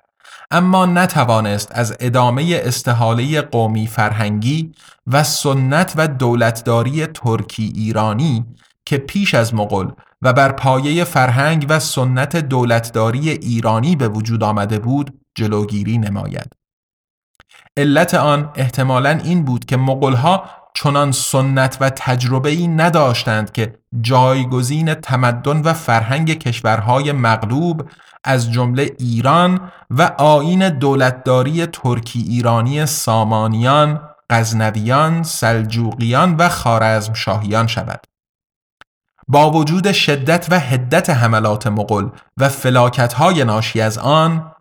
اما 0.51 0.85
نتوانست 0.85 1.71
از 1.71 1.97
ادامه 1.99 2.61
استحاله 2.63 3.41
قومی 3.41 3.87
فرهنگی 3.87 4.71
و 5.07 5.23
سنت 5.23 5.93
و 5.95 6.07
دولتداری 6.07 7.07
ترکی 7.07 7.73
ایرانی 7.75 8.45
که 8.85 8.97
پیش 8.97 9.33
از 9.33 9.53
مغل 9.53 9.87
و 10.21 10.33
بر 10.33 10.51
پایه 10.51 11.03
فرهنگ 11.03 11.65
و 11.69 11.79
سنت 11.79 12.35
دولتداری 12.35 13.29
ایرانی 13.29 13.95
به 13.95 14.07
وجود 14.07 14.43
آمده 14.43 14.79
بود 14.79 15.19
جلوگیری 15.35 15.97
نماید. 15.97 16.53
علت 17.77 18.13
آن 18.13 18.51
احتمالا 18.55 19.09
این 19.23 19.45
بود 19.45 19.65
که 19.65 19.77
مغلها 19.77 20.43
چنان 20.83 21.11
سنت 21.11 21.77
و 21.81 21.89
تجربه 21.89 22.49
ای 22.49 22.67
نداشتند 22.67 23.51
که 23.51 23.73
جایگزین 24.01 24.93
تمدن 24.93 25.61
و 25.61 25.73
فرهنگ 25.73 26.33
کشورهای 26.33 27.11
مغلوب 27.11 27.89
از 28.23 28.51
جمله 28.51 28.91
ایران 28.99 29.71
و 29.89 30.01
آین 30.17 30.69
دولتداری 30.69 31.65
ترکی 31.65 32.19
ایرانی 32.19 32.85
سامانیان، 32.85 34.09
غزنویان، 34.29 35.23
سلجوقیان 35.23 36.35
و 36.35 36.49
خارزم 36.49 37.13
شاهیان 37.13 37.67
شود. 37.67 37.99
با 39.27 39.51
وجود 39.51 39.91
شدت 39.91 40.47
و 40.49 40.59
هدت 40.59 41.09
حملات 41.09 41.67
مغل 41.67 42.07
و 42.37 42.49
های 43.17 43.43
ناشی 43.43 43.81
از 43.81 43.97
آن 43.97 44.51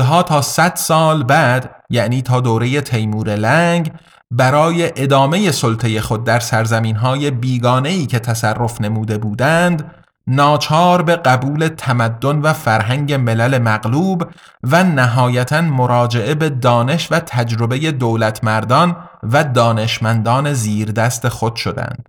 ها 0.00 0.22
تا 0.22 0.42
100 0.42 0.74
سال 0.74 1.22
بعد 1.22 1.84
یعنی 1.90 2.22
تا 2.22 2.40
دوره 2.40 2.80
تیمور 2.80 3.36
لنگ 3.36 3.92
برای 4.36 4.92
ادامه 4.96 5.50
سلطه 5.50 6.00
خود 6.00 6.24
در 6.24 6.40
سرزمین 6.40 6.96
های 6.96 7.30
بیگانه 7.30 7.88
ای 7.88 8.06
که 8.06 8.18
تصرف 8.18 8.80
نموده 8.80 9.18
بودند 9.18 9.94
ناچار 10.26 11.02
به 11.02 11.16
قبول 11.16 11.68
تمدن 11.68 12.38
و 12.38 12.52
فرهنگ 12.52 13.12
ملل 13.12 13.58
مغلوب 13.58 14.30
و 14.62 14.84
نهایتا 14.84 15.60
مراجعه 15.60 16.34
به 16.34 16.50
دانش 16.50 17.12
و 17.12 17.20
تجربه 17.20 17.92
دولتمردان 17.92 18.96
و 19.22 19.44
دانشمندان 19.44 20.52
زیردست 20.52 21.28
خود 21.28 21.56
شدند. 21.56 22.08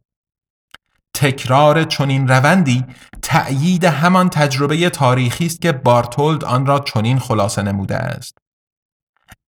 تکرار 1.13 1.83
چنین 1.83 2.27
روندی 2.27 2.85
تأیید 3.21 3.83
همان 3.85 4.29
تجربه 4.29 4.89
تاریخی 4.89 5.45
است 5.45 5.61
که 5.61 5.71
بارتولد 5.71 6.43
آن 6.43 6.65
را 6.65 6.79
چنین 6.79 7.19
خلاصه 7.19 7.61
نموده 7.61 7.95
است. 7.95 8.38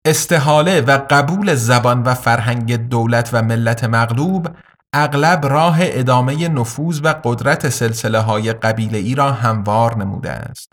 استحاله 0.10 0.82
و 0.82 1.00
قبول 1.10 1.56
زبان 1.56 2.04
و 2.04 2.13
فرهنگ 2.13 2.76
دولت 2.76 3.30
و 3.34 3.41
ملت 3.41 3.84
مغلوب 3.84 4.48
اغلب 4.93 5.46
راه 5.46 5.78
ادامه 5.82 6.48
نفوذ 6.48 7.02
و 7.04 7.08
قدرت 7.24 7.70
سلسله 7.70 8.20
های 8.20 8.54
قبیله 8.54 8.98
ای 8.98 9.15
را 9.15 9.32
هموار 9.32 9.98
نموده 9.98 10.32
است. 10.32 10.72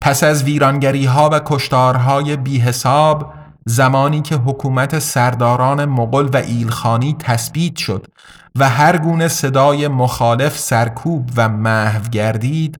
پس 0.00 0.24
از 0.24 0.44
ویرانگری 0.44 1.04
ها 1.04 1.30
و 1.32 1.40
کشتارهای 1.44 2.36
بی 2.36 2.58
حساب 2.58 3.32
زمانی 3.66 4.22
که 4.22 4.34
حکومت 4.36 4.98
سرداران 4.98 5.84
مغل 5.84 6.28
و 6.32 6.36
ایلخانی 6.36 7.16
تثبیت 7.18 7.76
شد 7.76 8.06
و 8.56 8.68
هر 8.68 8.98
گونه 8.98 9.28
صدای 9.28 9.88
مخالف 9.88 10.58
سرکوب 10.58 11.30
و 11.36 11.48
محو 11.48 12.08
گردید 12.08 12.78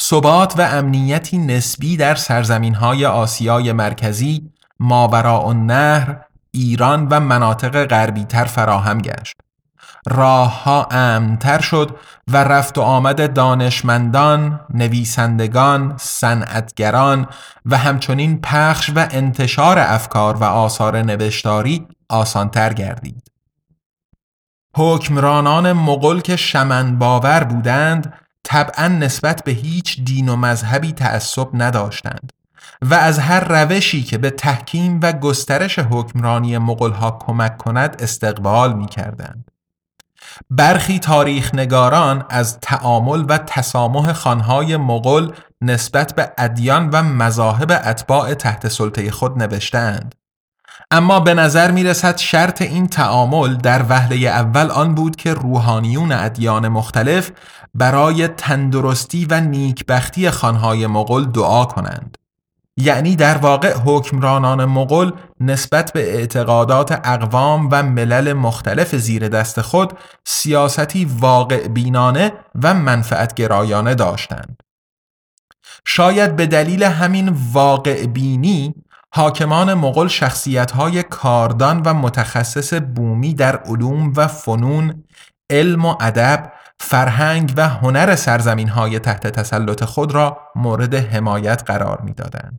ثبات 0.00 0.58
و 0.58 0.62
امنیتی 0.62 1.38
نسبی 1.38 1.96
در 1.96 2.14
سرزمین 2.14 2.74
های 2.74 3.06
آسیای 3.06 3.72
مرکزی 3.72 4.50
ماوراء 4.80 5.46
النهر 5.46 6.20
ایران 6.50 7.08
و 7.08 7.20
مناطق 7.20 7.84
غربی 7.84 8.24
تر 8.24 8.44
فراهم 8.44 8.98
گشت 8.98 9.36
راه 10.06 10.62
ها 10.62 10.88
امنتر 10.90 11.60
شد 11.60 11.96
و 12.28 12.36
رفت 12.36 12.78
و 12.78 12.82
آمد 12.82 13.32
دانشمندان، 13.32 14.60
نویسندگان، 14.74 15.94
صنعتگران 15.98 17.26
و 17.66 17.78
همچنین 17.78 18.40
پخش 18.40 18.90
و 18.96 19.08
انتشار 19.10 19.78
افکار 19.78 20.36
و 20.36 20.44
آثار 20.44 21.02
نوشتاری 21.02 21.86
آسانتر 22.08 22.72
گردید. 22.72 23.30
حکمرانان 24.76 25.72
مغل 25.72 26.20
که 26.20 26.36
شمن 26.36 26.98
باور 26.98 27.44
بودند 27.44 28.12
طبعا 28.44 28.88
نسبت 28.88 29.44
به 29.44 29.52
هیچ 29.52 30.04
دین 30.04 30.28
و 30.28 30.36
مذهبی 30.36 30.92
تعصب 30.92 31.48
نداشتند 31.54 32.32
و 32.82 32.94
از 32.94 33.18
هر 33.18 33.40
روشی 33.40 34.02
که 34.02 34.18
به 34.18 34.30
تحکیم 34.30 35.00
و 35.02 35.12
گسترش 35.12 35.78
حکمرانی 35.78 36.58
مغلها 36.58 37.18
کمک 37.20 37.58
کند 37.58 37.96
استقبال 38.02 38.72
می 38.72 38.86
کردند. 38.86 39.50
برخی 40.50 40.98
تاریخ 40.98 41.54
نگاران 41.54 42.24
از 42.30 42.60
تعامل 42.60 43.24
و 43.28 43.38
تسامح 43.38 44.12
خانهای 44.12 44.76
مغل 44.76 45.30
نسبت 45.60 46.14
به 46.14 46.32
ادیان 46.38 46.90
و 46.90 47.02
مذاهب 47.02 47.70
اتباع 47.84 48.34
تحت 48.34 48.68
سلطه 48.68 49.10
خود 49.10 49.42
نوشتند 49.42 50.14
اما 50.90 51.20
به 51.20 51.34
نظر 51.34 51.70
می 51.70 51.84
رسد 51.84 52.16
شرط 52.16 52.62
این 52.62 52.86
تعامل 52.86 53.56
در 53.56 53.84
وهله 53.88 54.16
اول 54.16 54.70
آن 54.70 54.94
بود 54.94 55.16
که 55.16 55.34
روحانیون 55.34 56.12
ادیان 56.12 56.68
مختلف 56.68 57.30
برای 57.74 58.28
تندرستی 58.28 59.26
و 59.30 59.40
نیکبختی 59.40 60.30
خانهای 60.30 60.86
مغل 60.86 61.24
دعا 61.24 61.64
کنند. 61.64 62.18
یعنی 62.76 63.16
در 63.16 63.38
واقع 63.38 63.74
حکمرانان 63.84 64.64
مغل 64.64 65.10
نسبت 65.40 65.92
به 65.92 66.14
اعتقادات 66.14 66.92
اقوام 67.04 67.68
و 67.72 67.82
ملل 67.82 68.32
مختلف 68.32 68.96
زیر 68.96 69.28
دست 69.28 69.60
خود 69.60 69.92
سیاستی 70.24 71.04
واقع 71.04 71.68
بینانه 71.68 72.32
و 72.62 72.74
منفعت 72.74 73.34
گرایانه 73.34 73.94
داشتند. 73.94 74.62
شاید 75.86 76.36
به 76.36 76.46
دلیل 76.46 76.82
همین 76.82 77.36
واقع 77.52 78.06
بینی 78.06 78.74
حاکمان 79.14 79.74
مغل 79.74 80.08
شخصیت‌های 80.08 81.02
کاردان 81.02 81.82
و 81.82 81.94
متخصص 81.94 82.74
بومی 82.74 83.34
در 83.34 83.56
علوم 83.56 84.12
و 84.16 84.28
فنون، 84.28 85.04
علم 85.50 85.84
و 85.84 85.96
ادب، 86.00 86.52
فرهنگ 86.84 87.52
و 87.56 87.68
هنر 87.68 88.14
سرزمین‌های 88.14 88.98
تحت 88.98 89.26
تسلط 89.26 89.84
خود 89.84 90.14
را 90.14 90.38
مورد 90.56 90.94
حمایت 90.94 91.62
قرار 91.66 92.00
می‌دادند. 92.00 92.58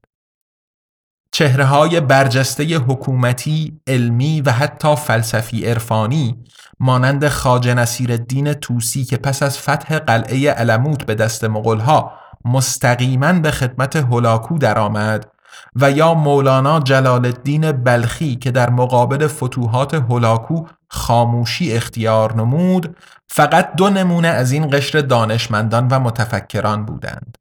چهره 1.32 1.66
های 1.66 2.02
برجسته 2.02 2.78
حکومتی، 2.78 3.82
علمی 3.88 4.42
و 4.42 4.52
حتی 4.52 4.96
فلسفی 4.96 5.66
عرفانی 5.66 6.44
مانند 6.80 7.28
خاج 7.28 7.70
نصیر 7.70 8.12
الدین 8.12 8.54
توسی 8.54 9.06
که 9.06 9.18
پس 9.18 9.44
از 9.44 9.60
فتح 9.60 10.00
قلعه 10.00 10.52
علموت 10.52 11.06
به 11.06 11.16
دست 11.16 11.44
مغلها 11.44 12.12
مستقیما 12.46 13.34
به 13.34 13.52
خدمت 13.52 13.96
هولاکو 13.96 14.58
درآمد 14.58 15.28
و 15.76 15.92
یا 15.92 16.14
مولانا 16.14 16.80
جلال 16.80 17.26
الدین 17.26 17.72
بلخی 17.72 18.36
که 18.36 18.52
در 18.52 18.70
مقابل 18.70 19.28
فتوحات 19.28 19.94
هولاکو 19.94 20.66
خاموشی 20.90 21.74
اختیار 21.74 22.36
نمود 22.36 22.96
فقط 23.28 23.76
دو 23.76 23.90
نمونه 23.90 24.28
از 24.28 24.52
این 24.52 24.70
قشر 24.72 25.02
دانشمندان 25.02 25.88
و 25.88 26.00
متفکران 26.00 26.86
بودند. 26.86 27.38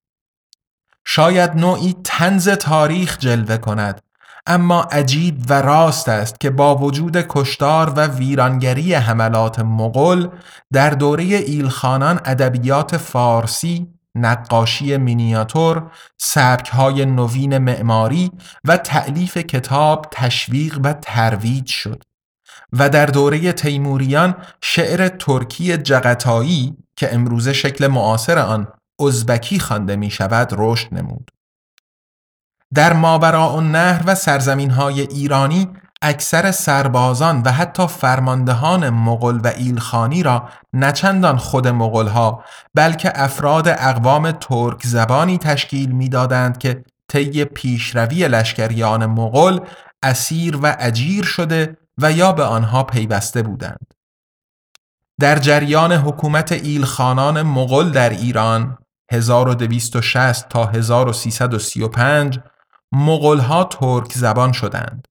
شاید 1.05 1.51
نوعی 1.57 1.97
تنز 2.05 2.49
تاریخ 2.49 3.19
جلوه 3.19 3.57
کند 3.57 4.01
اما 4.47 4.83
عجیب 4.83 5.45
و 5.49 5.63
راست 5.63 6.09
است 6.09 6.41
که 6.41 6.51
با 6.51 6.77
وجود 6.77 7.25
کشتار 7.29 7.91
و 7.91 8.07
ویرانگری 8.07 8.95
حملات 8.95 9.59
مغل 9.59 10.29
در 10.73 10.91
دوره 10.91 11.25
ایلخانان 11.25 12.21
ادبیات 12.25 12.97
فارسی 12.97 13.95
نقاشی 14.15 14.97
مینیاتور، 14.97 15.91
سبکهای 16.19 17.07
نوین 17.07 17.59
معماری 17.59 18.31
و 18.65 18.77
تعلیف 18.77 19.37
کتاب 19.37 20.07
تشویق 20.11 20.81
و 20.85 20.93
ترویج 20.93 21.67
شد. 21.67 22.03
و 22.79 22.89
در 22.89 23.07
دوره 23.07 23.53
تیموریان 23.53 24.35
شعر 24.63 25.09
ترکی 25.09 25.77
جغتایی 25.77 26.77
که 26.97 27.15
امروزه 27.15 27.53
شکل 27.53 27.87
معاصر 27.87 28.39
آن 28.39 28.69
ازبکی 29.01 29.59
خوانده 29.59 29.97
می 29.97 30.11
شود 30.11 30.49
رشد 30.53 30.95
نمود. 30.95 31.31
در 32.75 32.93
ماوراء 32.93 33.61
نهر 33.61 34.03
و 34.07 34.15
سرزمین 34.15 34.71
های 34.71 35.01
ایرانی 35.01 35.69
اکثر 36.03 36.51
سربازان 36.51 37.43
و 37.45 37.53
حتی 37.53 37.87
فرماندهان 37.87 38.91
مغل 38.91 39.41
و 39.45 39.47
ایلخانی 39.47 40.23
را 40.23 40.49
نچندان 40.73 41.37
خود 41.37 41.69
مغل 41.69 42.09
ها 42.09 42.45
بلکه 42.75 43.13
افراد 43.15 43.69
اقوام 43.69 44.33
ترک 44.33 44.87
زبانی 44.87 45.39
تشکیل 45.39 45.91
می‌دادند 45.91 46.59
که 46.59 46.85
طی 47.09 47.45
پیشروی 47.45 48.29
لشکریان 48.29 49.07
مغل 49.07 49.59
اسیر 50.03 50.59
و 50.63 50.77
اجیر 50.79 51.25
شده 51.25 51.77
و 51.99 52.13
یا 52.13 52.33
به 52.33 52.45
آنها 52.45 52.85
پیوسته 52.85 53.43
بودند. 53.43 53.95
در 55.21 55.39
جریان 55.39 55.93
حکومت 55.93 56.53
ایلخانان 56.53 57.43
مغل 57.43 57.91
در 57.91 58.11
ایران 58.11 58.79
1260 59.13 60.49
تا 60.49 60.67
1335 60.67 62.41
مغلها 62.93 63.65
ترک 63.65 64.13
زبان 64.13 64.53
شدند 64.53 65.09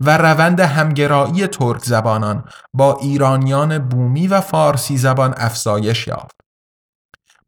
و 0.00 0.18
روند 0.18 0.60
همگرایی 0.60 1.46
ترک 1.46 1.84
زبانان 1.84 2.44
با 2.74 2.98
ایرانیان 2.98 3.78
بومی 3.78 4.26
و 4.26 4.40
فارسی 4.40 4.96
زبان 4.96 5.34
افزایش 5.36 6.06
یافت. 6.06 6.41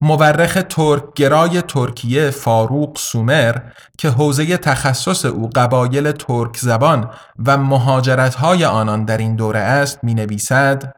مورخ 0.04 0.58
ترکگرای 0.68 1.62
ترکیه 1.62 2.30
فاروق 2.30 2.98
سومر 2.98 3.58
که 3.98 4.08
حوزه 4.10 4.56
تخصص 4.56 5.24
او 5.24 5.50
قبایل 5.54 6.12
ترک 6.12 6.56
زبان 6.56 7.10
و 7.46 7.58
مهاجرت‌های 7.58 8.64
آنان 8.64 9.04
در 9.04 9.18
این 9.18 9.36
دوره 9.36 9.58
است 9.58 10.04
می 10.04 10.14
نویسد 10.14 10.94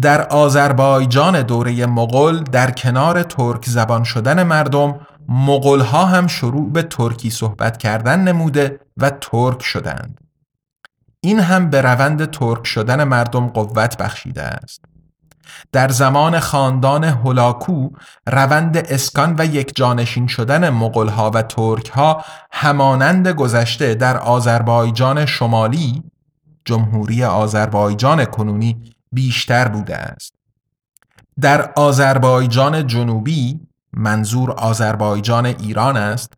در 0.00 0.22
آذربایجان 0.28 1.42
دوره 1.42 1.86
مغل 1.86 2.38
در 2.38 2.70
کنار 2.70 3.22
ترک 3.22 3.66
زبان 3.66 4.04
شدن 4.04 4.42
مردم 4.42 5.00
مغل 5.28 5.80
ها 5.80 6.04
هم 6.04 6.26
شروع 6.26 6.72
به 6.72 6.82
ترکی 6.82 7.30
صحبت 7.30 7.76
کردن 7.76 8.20
نموده 8.20 8.80
و 8.96 9.10
ترک 9.10 9.62
شدند. 9.62 10.20
این 11.20 11.40
هم 11.40 11.70
به 11.70 11.80
روند 11.80 12.30
ترک 12.30 12.66
شدن 12.66 13.04
مردم 13.04 13.46
قوت 13.46 13.96
بخشیده 13.96 14.42
است. 14.42 14.89
در 15.72 15.88
زمان 15.88 16.40
خاندان 16.40 17.04
هولاکو 17.04 17.88
روند 18.26 18.76
اسکان 18.76 19.34
و 19.38 19.46
یک 19.46 19.76
جانشین 19.76 20.26
شدن 20.26 20.64
ها 21.08 21.30
و 21.34 21.44
ها 21.94 22.24
همانند 22.52 23.28
گذشته 23.28 23.94
در 23.94 24.16
آذربایجان 24.16 25.26
شمالی 25.26 26.02
جمهوری 26.64 27.24
آذربایجان 27.24 28.24
کنونی 28.24 28.92
بیشتر 29.12 29.68
بوده 29.68 29.96
است. 29.96 30.34
در 31.40 31.72
آذربایجان 31.76 32.86
جنوبی 32.86 33.60
منظور 33.92 34.50
آذربایجان 34.50 35.46
ایران 35.46 35.96
است 35.96 36.32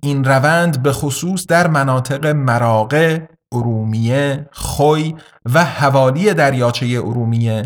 این 0.00 0.24
روند 0.24 0.82
به 0.82 0.92
خصوص 0.92 1.46
در 1.46 1.66
مناطق 1.66 2.26
مراغه، 2.26 3.28
ارومیه، 3.52 4.48
خوی 4.52 5.14
و 5.54 5.64
حوالی 5.64 6.34
دریاچه 6.34 6.86
ارومیه 6.86 7.62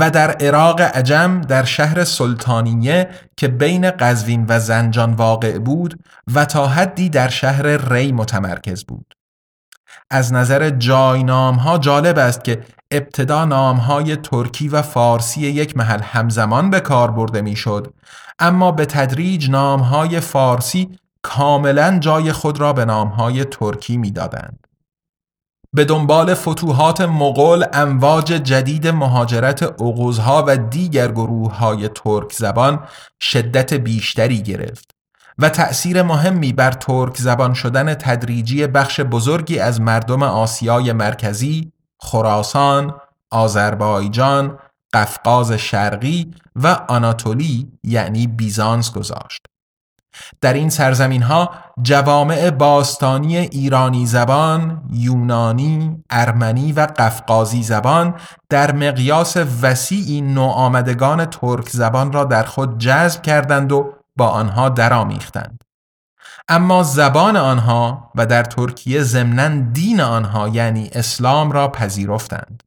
و 0.00 0.10
در 0.10 0.30
عراق 0.30 0.80
عجم 0.80 1.40
در 1.40 1.64
شهر 1.64 2.04
سلطانیه 2.04 3.08
که 3.36 3.48
بین 3.48 3.90
قزوین 3.90 4.46
و 4.48 4.60
زنجان 4.60 5.12
واقع 5.12 5.58
بود 5.58 6.04
و 6.34 6.44
تا 6.44 6.66
حدی 6.66 7.08
در 7.08 7.28
شهر 7.28 7.66
ری 7.92 8.12
متمرکز 8.12 8.84
بود. 8.84 9.14
از 10.10 10.32
نظر 10.32 10.70
جاینام 10.70 11.54
ها 11.54 11.78
جالب 11.78 12.18
است 12.18 12.44
که 12.44 12.64
ابتدا 12.90 13.44
نام 13.44 13.76
های 13.76 14.16
ترکی 14.16 14.68
و 14.68 14.82
فارسی 14.82 15.40
یک 15.40 15.76
محل 15.76 16.00
همزمان 16.02 16.70
به 16.70 16.80
کار 16.80 17.10
برده 17.10 17.42
می‌شد 17.42 17.94
اما 18.38 18.72
به 18.72 18.86
تدریج 18.86 19.50
نام 19.50 19.80
های 19.80 20.20
فارسی 20.20 20.98
کاملا 21.22 21.98
جای 21.98 22.32
خود 22.32 22.60
را 22.60 22.72
به 22.72 22.84
نام 22.84 23.08
های 23.08 23.44
ترکی 23.44 23.96
می‌دادند. 23.96 24.63
به 25.74 25.84
دنبال 25.84 26.34
فتوحات 26.34 27.00
مغول 27.00 27.64
امواج 27.72 28.24
جدید 28.26 28.88
مهاجرت 28.88 29.62
اغوزها 29.62 30.44
و 30.46 30.56
دیگر 30.56 31.12
گروه 31.12 31.56
های 31.56 31.88
ترک 31.88 32.32
زبان 32.32 32.80
شدت 33.20 33.74
بیشتری 33.74 34.42
گرفت 34.42 34.90
و 35.38 35.48
تأثیر 35.48 36.02
مهمی 36.02 36.52
بر 36.52 36.72
ترک 36.72 37.16
زبان 37.16 37.54
شدن 37.54 37.94
تدریجی 37.94 38.66
بخش 38.66 39.00
بزرگی 39.00 39.58
از 39.58 39.80
مردم 39.80 40.22
آسیای 40.22 40.92
مرکزی، 40.92 41.72
خراسان، 42.00 42.94
آذربایجان، 43.30 44.58
قفقاز 44.92 45.52
شرقی 45.52 46.34
و 46.56 46.66
آناتولی 46.88 47.72
یعنی 47.84 48.26
بیزانس 48.26 48.92
گذاشت. 48.92 49.46
در 50.40 50.52
این 50.52 50.70
سرزمین 50.70 51.22
ها 51.22 51.50
جوامع 51.82 52.50
باستانی 52.50 53.36
ایرانی 53.36 54.06
زبان، 54.06 54.82
یونانی، 54.92 56.04
ارمنی 56.10 56.72
و 56.72 56.80
قفقازی 56.80 57.62
زبان 57.62 58.14
در 58.48 58.72
مقیاس 58.72 59.36
وسیعی 59.62 60.20
نوآمدگان 60.20 61.24
ترک 61.24 61.68
زبان 61.68 62.12
را 62.12 62.24
در 62.24 62.42
خود 62.42 62.78
جذب 62.78 63.22
کردند 63.22 63.72
و 63.72 63.92
با 64.16 64.28
آنها 64.28 64.68
درآمیختند. 64.68 65.64
اما 66.48 66.82
زبان 66.82 67.36
آنها 67.36 68.10
و 68.14 68.26
در 68.26 68.42
ترکیه 68.42 69.02
ضمنا 69.02 69.48
دین 69.72 70.00
آنها 70.00 70.48
یعنی 70.48 70.90
اسلام 70.92 71.52
را 71.52 71.68
پذیرفتند. 71.68 72.62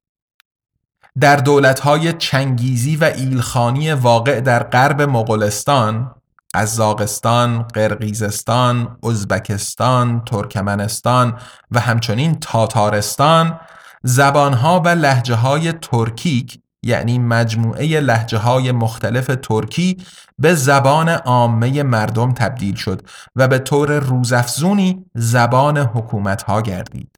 در 1.19 1.35
دولتهای 1.35 2.13
چنگیزی 2.13 2.95
و 2.95 3.03
ایلخانی 3.03 3.91
واقع 3.91 4.39
در 4.39 4.63
غرب 4.63 5.01
مغولستان 5.01 6.15
قزاقستان، 6.53 7.63
قرقیزستان، 7.63 8.97
ازبکستان، 9.03 10.23
ترکمنستان 10.25 11.39
و 11.71 11.79
همچنین 11.79 12.39
تاتارستان 12.39 13.59
زبانها 14.03 14.79
و 14.79 14.87
لحجه 14.87 15.35
های 15.35 15.71
ترکیک 15.71 16.59
یعنی 16.83 17.19
مجموعه 17.19 17.99
لحجه 17.99 18.37
های 18.37 18.71
مختلف 18.71 19.31
ترکی 19.43 19.97
به 20.39 20.53
زبان 20.53 21.09
عامه 21.09 21.83
مردم 21.83 22.33
تبدیل 22.33 22.75
شد 22.75 23.01
و 23.35 23.47
به 23.47 23.59
طور 23.59 23.99
روزافزونی 23.99 25.05
زبان 25.15 25.77
حکومت 25.77 26.43
ها 26.43 26.61
گردید. 26.61 27.15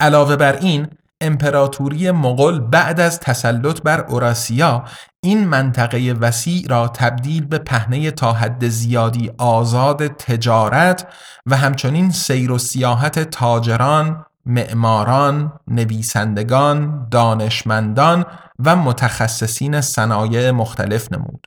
علاوه 0.00 0.36
بر 0.36 0.56
این 0.56 0.88
امپراتوری 1.20 2.10
مغول 2.10 2.60
بعد 2.60 3.00
از 3.00 3.20
تسلط 3.20 3.80
بر 3.82 4.00
اوراسیا 4.00 4.84
این 5.20 5.48
منطقه 5.48 6.12
وسیع 6.20 6.66
را 6.68 6.88
تبدیل 6.88 7.46
به 7.46 7.58
پهنه 7.58 8.10
تا 8.10 8.32
حد 8.32 8.68
زیادی 8.68 9.30
آزاد 9.38 10.06
تجارت 10.06 11.06
و 11.46 11.56
همچنین 11.56 12.10
سیر 12.10 12.52
و 12.52 12.58
سیاحت 12.58 13.18
تاجران، 13.18 14.24
معماران، 14.46 15.52
نویسندگان، 15.68 17.08
دانشمندان 17.10 18.24
و 18.64 18.76
متخصصین 18.76 19.80
صنایع 19.80 20.50
مختلف 20.50 21.12
نمود. 21.12 21.46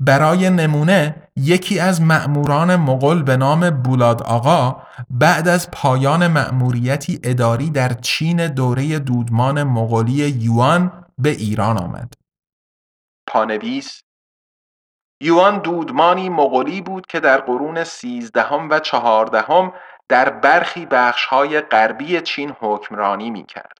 برای 0.00 0.50
نمونه 0.50 1.28
یکی 1.36 1.80
از 1.80 2.02
مأموران 2.02 2.76
مغول 2.76 3.22
به 3.22 3.36
نام 3.36 3.70
بولاد 3.70 4.22
آقا 4.22 4.82
بعد 5.10 5.48
از 5.48 5.70
پایان 5.70 6.26
مأموریتی 6.26 7.20
اداری 7.24 7.70
در 7.70 7.92
چین 7.92 8.46
دوره 8.46 8.98
دودمان 8.98 9.62
مغولی 9.62 10.28
یوان 10.28 11.04
به 11.18 11.30
ایران 11.30 11.78
آمد. 11.78 12.14
پانویس 13.26 14.02
یوان 15.20 15.58
دودمانی 15.58 16.28
مغولی 16.28 16.80
بود 16.80 17.06
که 17.06 17.20
در 17.20 17.40
قرون 17.40 17.84
سیزدهم 17.84 18.70
و 18.70 18.78
چهاردهم 18.80 19.72
در 20.08 20.30
برخی 20.30 20.86
بخشهای 20.86 21.60
غربی 21.60 22.20
چین 22.20 22.52
حکمرانی 22.60 23.30
می 23.30 23.44
کرد. 23.44 23.78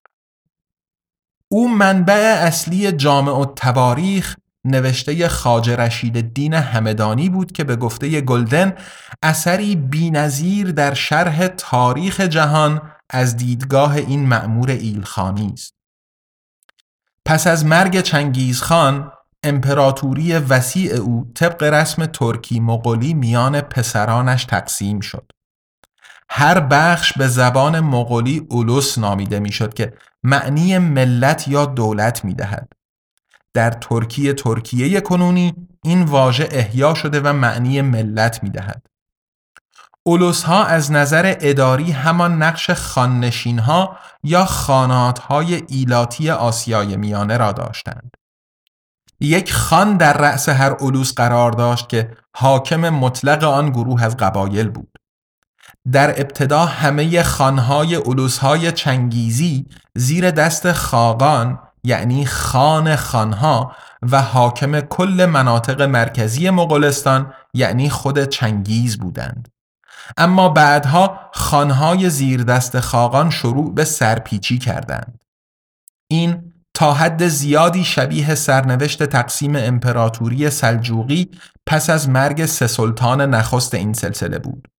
او 1.47 1.69
منبع 1.69 2.39
اصلی 2.43 2.91
جامع 2.91 3.31
و 3.31 3.45
تواریخ 3.45 4.35
نوشته 4.65 5.27
خاج 5.27 5.69
رشید 5.69 6.33
دین 6.33 6.53
همدانی 6.53 7.29
بود 7.29 7.51
که 7.51 7.63
به 7.63 7.75
گفته 7.75 8.21
گلدن 8.21 8.73
اثری 9.23 9.75
بینظیر 9.75 10.71
در 10.71 10.93
شرح 10.93 11.47
تاریخ 11.47 12.21
جهان 12.21 12.81
از 13.09 13.37
دیدگاه 13.37 13.95
این 13.95 14.25
معمور 14.25 14.69
ایلخانی 14.69 15.51
است. 15.53 15.73
پس 17.25 17.47
از 17.47 17.65
مرگ 17.65 18.01
چنگیزخان 18.01 19.11
امپراتوری 19.43 20.33
وسیع 20.33 20.93
او 20.93 21.31
طبق 21.35 21.63
رسم 21.63 22.05
ترکی 22.05 22.59
مغولی 22.59 23.13
میان 23.13 23.61
پسرانش 23.61 24.45
تقسیم 24.45 24.99
شد. 24.99 25.31
هر 26.29 26.59
بخش 26.59 27.17
به 27.17 27.27
زبان 27.27 27.79
مغولی 27.79 28.47
اولوس 28.49 28.97
نامیده 28.97 29.39
می‌شد 29.39 29.73
که 29.73 29.93
معنی 30.23 30.77
ملت 30.77 31.47
یا 31.47 31.65
دولت 31.65 32.25
می‌دهد. 32.25 32.73
در 33.53 33.69
ترکیه 33.71 34.33
ترکیه 34.33 35.01
کنونی 35.01 35.53
این 35.83 36.03
واژه 36.03 36.49
احیا 36.51 36.93
شده 36.93 37.21
و 37.21 37.33
معنی 37.33 37.81
ملت 37.81 38.43
می 38.43 38.49
دهد. 38.49 38.85
اولوس 40.03 40.43
ها 40.43 40.65
از 40.65 40.91
نظر 40.91 41.35
اداری 41.39 41.91
همان 41.91 42.43
نقش 42.43 42.71
خاننشین 42.71 43.59
ها 43.59 43.97
یا 44.23 44.45
خانات 44.45 45.19
های 45.19 45.63
ایلاتی 45.67 46.29
آسیای 46.29 46.97
میانه 46.97 47.37
را 47.37 47.51
داشتند. 47.51 48.11
یک 49.19 49.53
خان 49.53 49.97
در 49.97 50.17
رأس 50.17 50.49
هر 50.49 50.71
اولوس 50.71 51.13
قرار 51.13 51.51
داشت 51.51 51.89
که 51.89 52.17
حاکم 52.35 52.89
مطلق 52.89 53.43
آن 53.43 53.69
گروه 53.69 54.03
از 54.03 54.17
قبایل 54.17 54.69
بود. 54.69 54.97
در 55.91 56.21
ابتدا 56.21 56.65
همه 56.65 57.23
خانهای 57.23 58.01
های 58.41 58.71
چنگیزی 58.71 59.65
زیر 59.95 60.31
دست 60.31 60.71
خاقان 60.71 61.59
یعنی 61.83 62.25
خان 62.25 62.95
خانها 62.95 63.75
و 64.01 64.21
حاکم 64.21 64.79
کل 64.79 65.25
مناطق 65.25 65.81
مرکزی 65.81 66.49
مغولستان 66.49 67.33
یعنی 67.53 67.89
خود 67.89 68.23
چنگیز 68.23 68.97
بودند. 68.97 69.47
اما 70.17 70.49
بعدها 70.49 71.19
خانهای 71.33 72.09
زیر 72.09 72.43
دست 72.43 72.79
خاقان 72.79 73.29
شروع 73.29 73.73
به 73.73 73.83
سرپیچی 73.83 74.59
کردند. 74.59 75.19
این 76.07 76.53
تا 76.73 76.93
حد 76.93 77.27
زیادی 77.27 77.83
شبیه 77.83 78.35
سرنوشت 78.35 79.03
تقسیم 79.03 79.55
امپراتوری 79.55 80.49
سلجوقی 80.49 81.31
پس 81.65 81.89
از 81.89 82.09
مرگ 82.09 82.45
سه 82.45 82.67
سلطان 82.67 83.21
نخست 83.21 83.73
این 83.73 83.93
سلسله 83.93 84.39
بود. 84.39 84.70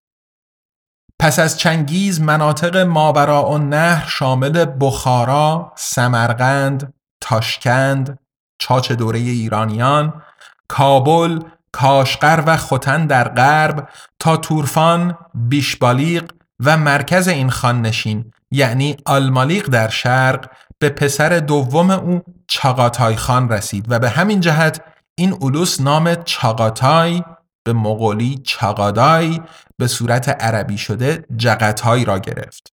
پس 1.23 1.39
از 1.39 1.59
چنگیز 1.59 2.21
مناطق 2.21 2.77
ماورا 2.77 3.51
و 3.51 3.59
نهر 3.59 4.09
شامل 4.09 4.67
بخارا، 4.81 5.73
سمرقند، 5.77 6.95
تاشکند، 7.21 8.19
چاچ 8.59 8.93
دوره 8.93 9.19
ایرانیان، 9.19 10.23
کابل، 10.69 11.39
کاشقر 11.73 12.43
و 12.47 12.57
خوتن 12.57 13.07
در 13.07 13.29
غرب 13.29 13.89
تا 14.19 14.37
تورفان، 14.37 15.19
بیشبالیق 15.35 16.33
و 16.61 16.77
مرکز 16.77 17.29
این 17.29 17.51
خاننشین 17.51 18.33
یعنی 18.51 18.97
آلمالیق 19.07 19.67
در 19.69 19.89
شرق 19.89 20.51
به 20.79 20.89
پسر 20.89 21.39
دوم 21.39 21.91
او 21.91 22.23
چاگاتای 22.47 23.17
خان 23.17 23.49
رسید 23.49 23.87
و 23.89 23.99
به 23.99 24.09
همین 24.09 24.41
جهت 24.41 24.81
این 25.15 25.33
اولوس 25.33 25.81
نام 25.81 26.15
چاگاتای 26.15 27.23
به 27.65 27.73
مغولی 27.73 28.41
چاگادای 28.45 29.41
به 29.79 29.87
صورت 29.87 30.29
عربی 30.29 30.79
شده 30.79 31.27
جغتای 31.37 32.05
را 32.05 32.19
گرفت. 32.19 32.73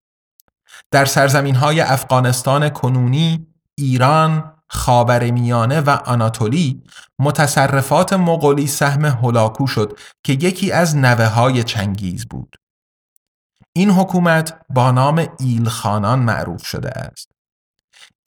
در 0.91 1.05
سرزمین 1.05 1.55
های 1.55 1.81
افغانستان 1.81 2.69
کنونی، 2.69 3.47
ایران، 3.79 4.53
خاورمیانه 4.69 5.81
و 5.81 5.91
آناتولی 5.91 6.83
متصرفات 7.19 8.13
مغولی 8.13 8.67
سهم 8.67 9.05
هولاکو 9.05 9.67
شد 9.67 9.99
که 10.25 10.33
یکی 10.33 10.73
از 10.73 10.97
نوه 10.97 11.27
های 11.27 11.65
چنگیز 11.65 12.27
بود. 12.27 12.57
این 13.73 13.91
حکومت 13.91 14.61
با 14.71 14.91
نام 14.91 15.27
ایلخانان 15.39 16.19
معروف 16.19 16.67
شده 16.67 16.91
است. 16.91 17.38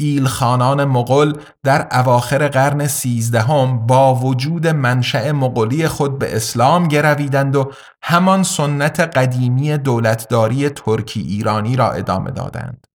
ایلخانان 0.02 0.86
مغول 0.86 1.38
در 1.64 1.88
اواخر 1.92 2.48
قرن 2.48 2.88
سیزدهم 2.88 3.88
با 3.88 4.16
وجود 4.16 4.68
منشأ 4.68 5.32
مغولی 5.32 5.88
خود 5.88 6.20
به 6.20 6.36
اسلام 6.36 6.88
گرویدند 6.88 7.56
و 7.56 7.72
همان 8.02 8.44
سنت 8.44 9.00
قدیمی 9.00 9.78
دولتداری 9.78 10.70
ترکی 10.70 11.22
ایرانی 11.22 11.76
را 11.76 11.92
ادامه 11.92 12.32
دادند. 12.32 12.88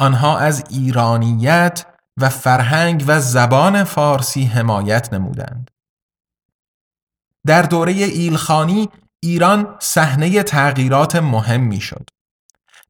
آنها 0.00 0.38
از 0.38 0.64
ایرانیت 0.70 1.86
و 2.20 2.28
فرهنگ 2.28 3.04
و 3.06 3.20
زبان 3.20 3.84
فارسی 3.84 4.44
حمایت 4.44 5.12
نمودند. 5.12 5.70
در 7.46 7.62
دوره 7.62 7.92
ایلخانی 7.92 8.88
ایران 9.20 9.76
صحنه 9.80 10.42
تغییرات 10.42 11.16
مهمی 11.16 11.80
شد. 11.80 12.10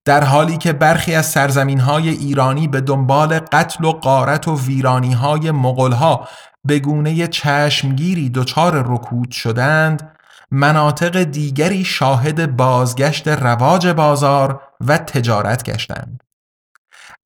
در 0.05 0.25
حالی 0.25 0.57
که 0.57 0.73
برخی 0.73 1.15
از 1.15 1.27
سرزمین 1.27 1.81
های 1.81 2.09
ایرانی 2.09 2.69
به 2.69 2.81
دنبال 2.81 3.39
قتل 3.39 3.85
و 3.85 3.93
قارت 3.93 4.49
و 4.49 4.61
ویرانی 4.61 5.13
های 5.13 5.51
مغل 5.51 5.93
ها 5.93 6.29
به 6.65 6.79
گونه 6.79 7.27
چشمگیری 7.27 8.31
دچار 8.31 8.85
رکود 8.87 9.31
شدند 9.31 10.17
مناطق 10.51 11.23
دیگری 11.23 11.85
شاهد 11.85 12.57
بازگشت 12.57 13.29
رواج 13.29 13.87
بازار 13.87 14.63
و 14.81 14.99
تجارت 14.99 15.63
گشتند. 15.63 16.23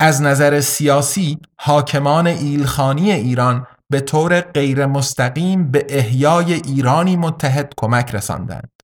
از 0.01 0.23
نظر 0.23 0.61
سیاسی 0.61 1.39
حاکمان 1.61 2.27
ایلخانی 2.27 3.13
ایران 3.13 3.67
به 3.91 4.01
طور 4.01 4.41
غیر 4.41 4.87
مستقیم 4.87 5.71
به 5.71 5.87
احیای 5.89 6.53
ایرانی 6.53 7.17
متحد 7.17 7.73
کمک 7.77 8.15
رساندند. 8.15 8.76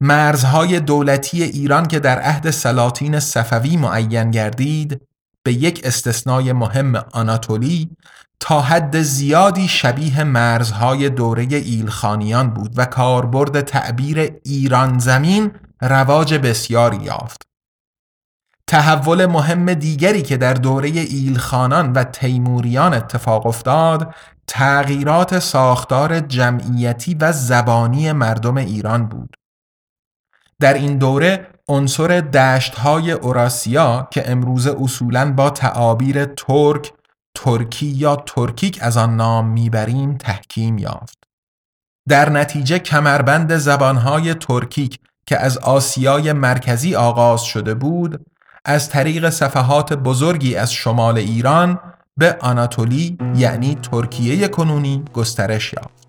مرزهای 0.00 0.80
دولتی 0.80 1.42
ایران 1.42 1.86
که 1.86 2.00
در 2.00 2.20
عهد 2.20 2.50
سلاطین 2.50 3.20
صفوی 3.20 3.76
معین 3.76 4.30
گردید 4.30 5.00
به 5.42 5.52
یک 5.52 5.80
استثنای 5.84 6.52
مهم 6.52 6.96
آناتولی 6.96 7.90
تا 8.40 8.60
حد 8.60 9.02
زیادی 9.02 9.68
شبیه 9.68 10.24
مرزهای 10.24 11.10
دوره 11.10 11.46
ایلخانیان 11.50 12.50
بود 12.50 12.72
و 12.76 12.84
کاربرد 12.84 13.60
تعبیر 13.60 14.30
ایران 14.44 14.98
زمین 14.98 15.52
رواج 15.82 16.34
بسیاری 16.34 16.96
یافت. 16.96 17.42
تحول 18.66 19.26
مهم 19.26 19.74
دیگری 19.74 20.22
که 20.22 20.36
در 20.36 20.54
دوره 20.54 20.88
ایلخانان 20.88 21.92
و 21.92 22.04
تیموریان 22.04 22.94
اتفاق 22.94 23.46
افتاد 23.46 24.14
تغییرات 24.46 25.38
ساختار 25.38 26.20
جمعیتی 26.20 27.14
و 27.14 27.32
زبانی 27.32 28.12
مردم 28.12 28.56
ایران 28.56 29.06
بود. 29.06 29.36
در 30.60 30.74
این 30.74 30.98
دوره 30.98 31.46
عنصر 31.68 32.08
دشت 32.20 32.74
های 32.74 33.12
اوراسیا 33.12 34.08
که 34.10 34.30
امروز 34.30 34.66
اصولاً 34.66 35.32
با 35.32 35.50
تعابیر 35.50 36.24
ترک، 36.24 36.92
ترکی 37.34 37.86
یا 37.86 38.16
ترکیک 38.16 38.78
از 38.80 38.96
آن 38.96 39.16
نام 39.16 39.48
می‌بریم 39.48 40.16
تحکیم 40.16 40.78
یافت. 40.78 41.18
در 42.08 42.30
نتیجه 42.30 42.78
کمربند 42.78 43.56
زبانهای 43.56 44.34
ترکیک 44.34 44.98
که 45.26 45.38
از 45.38 45.58
آسیای 45.58 46.32
مرکزی 46.32 46.94
آغاز 46.94 47.42
شده 47.42 47.74
بود 47.74 48.26
از 48.64 48.88
طریق 48.88 49.30
صفحات 49.30 49.92
بزرگی 49.92 50.56
از 50.56 50.72
شمال 50.72 51.18
ایران 51.18 51.80
به 52.16 52.36
آناتولی 52.40 53.18
یعنی 53.36 53.74
ترکیه 53.74 54.48
کنونی 54.48 55.04
گسترش 55.12 55.72
یافت. 55.72 55.99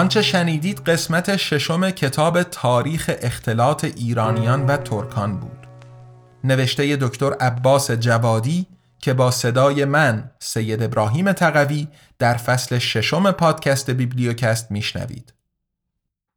آنچه 0.00 0.22
شنیدید 0.22 0.80
قسمت 0.80 1.36
ششم 1.36 1.90
کتاب 1.90 2.42
تاریخ 2.42 3.10
اختلاط 3.22 3.84
ایرانیان 3.84 4.66
و 4.66 4.76
ترکان 4.76 5.36
بود. 5.36 5.66
نوشته 6.44 6.96
دکتر 6.96 7.32
عباس 7.32 7.90
جوادی 7.90 8.66
که 8.98 9.14
با 9.14 9.30
صدای 9.30 9.84
من 9.84 10.30
سید 10.38 10.82
ابراهیم 10.82 11.32
تقوی 11.32 11.88
در 12.18 12.34
فصل 12.34 12.78
ششم 12.78 13.30
پادکست 13.30 13.90
بیبلیوکست 13.90 14.70
میشنوید. 14.70 15.32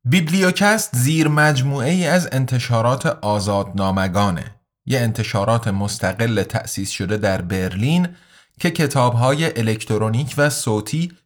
بیبلیوکست 0.06 0.96
زیر 0.96 1.28
مجموعه 1.28 1.92
ای 1.92 2.08
از 2.08 2.30
انتشارات 2.32 3.06
آزادنامگانه. 3.06 4.56
یه 4.86 5.00
انتشارات 5.00 5.68
مستقل 5.68 6.44
تأسیس 6.44 6.90
شده 6.90 7.18
در 7.18 7.42
برلین 7.42 8.08
که 8.60 8.72
کتابهای 8.72 9.60
الکترونیک 9.60 10.34
و 10.38 10.50
صوتی 10.50 11.12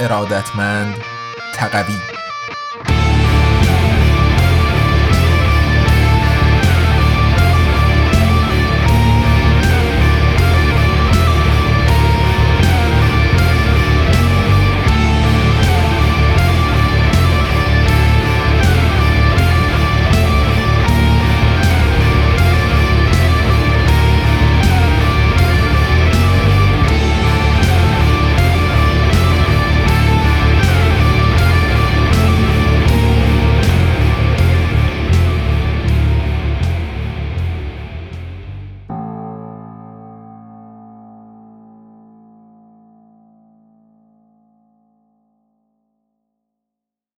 ارادتمند 0.00 0.94
تقوی. 1.54 2.25